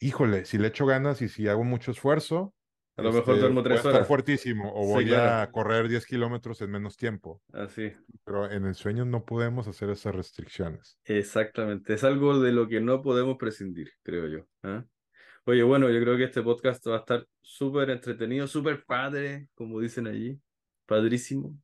híjole, 0.00 0.44
si 0.44 0.58
le 0.58 0.68
echo 0.68 0.86
ganas 0.86 1.20
y 1.22 1.28
si 1.28 1.48
hago 1.48 1.64
mucho 1.64 1.90
esfuerzo, 1.90 2.54
a 2.98 3.02
lo 3.02 3.12
mejor 3.12 3.34
este, 3.34 3.40
duermo 3.42 3.62
tres 3.62 3.76
voy 3.76 3.78
a 3.78 3.90
horas. 3.90 3.94
estar 3.94 4.08
fuertísimo 4.08 4.72
o 4.74 4.84
voy 4.88 5.06
claro. 5.06 5.42
a 5.42 5.52
correr 5.52 5.86
10 5.86 6.04
kilómetros 6.04 6.60
en 6.62 6.72
menos 6.72 6.96
tiempo. 6.96 7.40
Así. 7.52 7.92
Pero 8.24 8.50
en 8.50 8.64
el 8.64 8.74
sueño 8.74 9.04
no 9.04 9.24
podemos 9.24 9.68
hacer 9.68 9.88
esas 9.90 10.16
restricciones. 10.16 10.98
Exactamente. 11.04 11.94
Es 11.94 12.02
algo 12.02 12.40
de 12.40 12.50
lo 12.50 12.66
que 12.66 12.80
no 12.80 13.00
podemos 13.00 13.36
prescindir, 13.38 13.92
creo 14.02 14.26
yo. 14.26 14.38
¿eh? 14.64 14.82
Oye, 15.44 15.62
bueno, 15.62 15.88
yo 15.90 16.00
creo 16.00 16.16
que 16.16 16.24
este 16.24 16.42
podcast 16.42 16.84
va 16.88 16.96
a 16.96 16.98
estar 16.98 17.24
súper 17.40 17.90
entretenido, 17.90 18.48
súper 18.48 18.84
padre, 18.84 19.46
como 19.54 19.78
dicen 19.78 20.08
allí. 20.08 20.40
Padrísimo. 20.84 21.56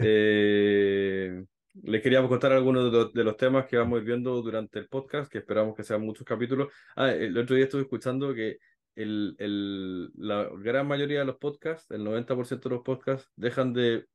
Eh, 0.00 1.44
les 1.82 2.02
queríamos 2.02 2.28
contar 2.28 2.52
algunos 2.52 2.84
de 2.84 2.98
los, 2.98 3.12
de 3.12 3.24
los, 3.24 3.36
temas 3.36 3.66
que 3.66 3.76
vamos 3.76 3.96
a 3.96 4.00
ir 4.00 4.06
viendo 4.06 4.40
durante 4.42 4.78
el 4.78 4.88
podcast, 4.88 5.30
que 5.30 5.38
esperamos 5.38 5.74
que 5.74 5.84
sean 5.84 6.02
muchos 6.02 6.26
capítulos. 6.26 6.72
Ah, 6.96 7.10
el 7.10 7.36
otro 7.36 7.56
día 7.56 7.64
estuve 7.64 7.82
escuchando 7.82 8.34
que 8.34 8.58
el, 8.94 9.34
el, 9.38 10.10
la 10.14 10.48
gran 10.58 10.86
mayoría 10.86 11.20
de 11.20 11.24
los 11.24 11.36
podcasts, 11.36 11.90
el 11.90 12.04
90% 12.04 12.68
de 12.68 12.74
los 12.74 12.84
podcasts, 12.84 13.30
dejan 13.36 13.72
de 13.72 14.06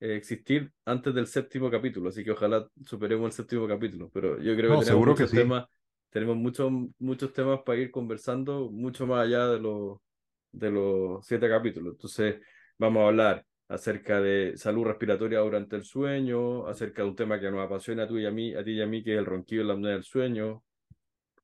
eh, 0.00 0.16
existir 0.16 0.70
antes 0.84 1.14
del 1.14 1.26
séptimo 1.26 1.70
capítulo, 1.70 2.10
así 2.10 2.22
que 2.22 2.32
ojalá 2.32 2.68
superemos 2.84 3.26
el 3.26 3.32
séptimo 3.32 3.66
capítulo, 3.66 4.10
pero 4.12 4.38
yo 4.40 4.54
creo 4.54 4.74
no, 4.74 4.80
que 4.80 4.84
tenemos 4.84 5.06
muchos 5.06 5.18
que 5.18 5.28
sí. 5.28 5.36
temas, 5.36 5.66
tenemos 6.10 6.36
muchos, 6.36 6.70
muchos 6.98 7.32
temas 7.32 7.60
para 7.64 7.78
ir 7.78 7.90
conversando, 7.90 8.70
mucho 8.70 9.06
más 9.06 9.24
allá 9.24 9.48
de 9.48 9.58
los, 9.58 9.98
de 10.52 10.70
los 10.70 11.26
siete 11.26 11.48
capítulos, 11.48 11.94
entonces 11.94 12.42
vamos 12.78 13.04
a 13.04 13.06
hablar 13.06 13.46
acerca 13.68 14.20
de 14.20 14.56
salud 14.56 14.84
respiratoria 14.84 15.40
durante 15.40 15.76
el 15.76 15.84
sueño, 15.84 16.66
acerca 16.66 17.02
de 17.02 17.08
un 17.08 17.16
tema 17.16 17.40
que 17.40 17.50
nos 17.50 17.64
apasiona 17.64 18.04
a, 18.04 18.08
tú 18.08 18.18
y 18.18 18.26
a, 18.26 18.30
mí, 18.30 18.54
a 18.54 18.62
ti 18.64 18.72
y 18.72 18.82
a 18.82 18.86
mí, 18.86 19.02
que 19.02 19.14
es 19.14 19.18
el 19.18 19.26
ronquido 19.26 19.64
y 19.64 19.66
la 19.66 19.74
apnea 19.74 19.92
del 19.92 20.04
sueño, 20.04 20.62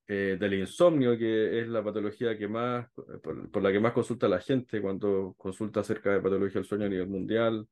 eh, 0.07 0.37
del 0.39 0.55
insomnio, 0.55 1.17
que 1.17 1.61
es 1.61 1.69
la 1.69 1.83
patología 1.83 2.37
que 2.37 2.49
más, 2.49 2.87
por, 3.23 3.51
por, 3.51 3.63
la 3.63 3.73
que 3.73 3.81
más 3.81 3.93
consulta 3.93 4.29
la 4.29 4.41
gente 4.41 4.81
cuando 4.81 5.35
consulta 5.39 5.81
acerca 5.81 6.13
de 6.13 6.21
patología 6.21 6.61
del 6.61 6.65
sueño 6.65 6.87
a 6.87 6.89
nivel 6.89 7.09
mundial, 7.09 7.67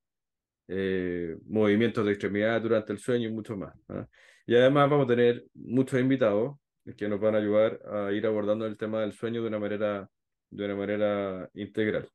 eh, 0.69 1.37
movimientos 1.49 2.05
de 2.07 2.13
extremidad 2.13 2.61
durante 2.63 2.93
el 2.93 2.99
sueño 2.99 3.29
y 3.29 3.33
mucho 3.33 3.57
más. 3.57 3.75
¿eh? 3.89 4.07
Y 4.47 4.55
además 4.55 4.89
vamos 4.89 5.07
a 5.07 5.09
tener 5.09 5.45
muchos 5.55 6.01
invitados 6.01 6.57
que 6.97 7.09
nos 7.09 7.21
van 7.21 7.35
a 7.35 7.39
ayudar 7.39 7.81
a 7.87 8.13
ir 8.13 8.27
abordando 8.27 8.67
el 8.67 8.77
tema 8.77 9.01
del 9.01 9.13
sueño 9.13 9.43
de 9.43 9.49
una 9.49 9.59
manera, 9.59 10.09
de 10.51 10.65
una 10.65 10.77
manera 10.77 11.51
integral. 11.55 12.09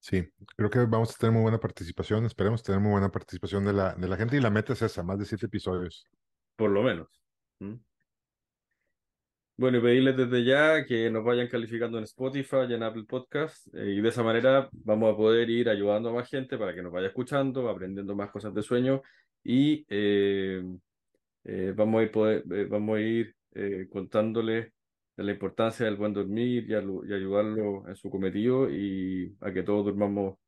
Sí, 0.00 0.28
creo 0.56 0.70
que 0.70 0.78
vamos 0.80 1.14
a 1.14 1.18
tener 1.18 1.32
muy 1.32 1.42
buena 1.42 1.58
participación, 1.58 2.24
esperemos 2.24 2.62
tener 2.62 2.80
muy 2.80 2.92
buena 2.92 3.10
participación 3.10 3.64
de 3.64 3.72
la, 3.72 3.94
de 3.94 4.08
la 4.08 4.16
gente 4.16 4.36
y 4.36 4.40
la 4.40 4.50
meta 4.50 4.72
es 4.72 4.82
esa, 4.82 5.02
más 5.02 5.18
de 5.18 5.24
siete 5.24 5.46
episodios. 5.46 6.06
por 6.56 6.70
lo 6.70 6.82
menos. 6.82 7.08
Bueno, 9.56 9.78
y 9.78 9.80
pedirles 9.80 10.16
desde 10.16 10.44
ya 10.44 10.84
que 10.86 11.10
nos 11.10 11.24
vayan 11.24 11.48
calificando 11.48 11.98
en 11.98 12.04
Spotify 12.04 12.58
y 12.68 12.74
en 12.74 12.84
Apple 12.84 13.06
Podcast, 13.08 13.66
eh, 13.74 13.90
y 13.90 14.00
de 14.00 14.08
esa 14.08 14.22
manera 14.22 14.68
vamos 14.70 15.12
a 15.12 15.16
poder 15.16 15.50
ir 15.50 15.68
ayudando 15.68 16.10
a 16.10 16.12
más 16.12 16.28
gente 16.28 16.56
para 16.56 16.72
que 16.72 16.80
nos 16.80 16.92
vaya 16.92 17.08
escuchando, 17.08 17.68
aprendiendo 17.68 18.14
más 18.14 18.30
cosas 18.30 18.54
de 18.54 18.62
sueño 18.62 19.02
y 19.42 19.84
eh, 19.88 20.62
eh, 21.42 21.72
vamos 21.74 22.00
a 22.00 22.02
ir, 22.04 22.12
poder, 22.12 22.44
vamos 22.68 22.98
a 22.98 23.00
ir 23.00 23.34
contándoles 23.90 24.72
de 25.18 25.24
la 25.24 25.32
importancia 25.32 25.84
del 25.84 25.96
buen 25.96 26.14
dormir 26.14 26.64
y, 26.70 26.72
y, 26.72 27.12
ayudarlo 27.12 27.86
en 27.88 27.96
su 27.96 28.08
cometido 28.08 28.70
y 28.70 29.36
a 29.40 29.52
que 29.52 29.64
todos 29.64 29.84
durmamos 29.84 30.38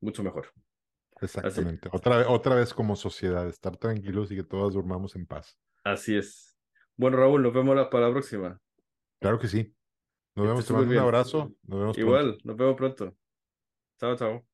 mucho 0.00 0.22
mejor. 0.24 0.48
Exactamente. 1.20 1.88
Otra, 1.92 2.16
vez, 2.18 2.26
otra 2.28 2.54
vez 2.56 2.74
como 2.74 2.96
sociedad, 2.96 3.46
estar 3.46 3.76
tranquilos 3.76 4.32
y 4.32 4.36
que 4.36 4.42
todos 4.42 4.74
durmamos 4.74 5.14
en 5.14 5.26
paz. 5.26 5.58
Así 5.84 6.16
es. 6.16 6.56
Bueno, 6.96 7.18
Raúl, 7.18 7.42
nos 7.42 7.52
vemos 7.52 7.76
para 7.88 8.08
la 8.08 8.12
próxima. 8.12 8.60
Claro 9.20 9.38
que 9.38 9.46
sí. 9.46 9.72
Nos 10.34 10.46
vemos, 10.46 10.66
te 10.66 10.72
mando 10.72 10.90
un 10.90 10.98
abrazo. 10.98 11.54
Nos 11.62 11.80
vemos 11.80 11.98
Igual, 11.98 12.38
nos 12.44 12.56
vemos 12.56 12.74
pronto. 12.76 13.14
Chao, 13.98 14.16
chao. 14.16 14.49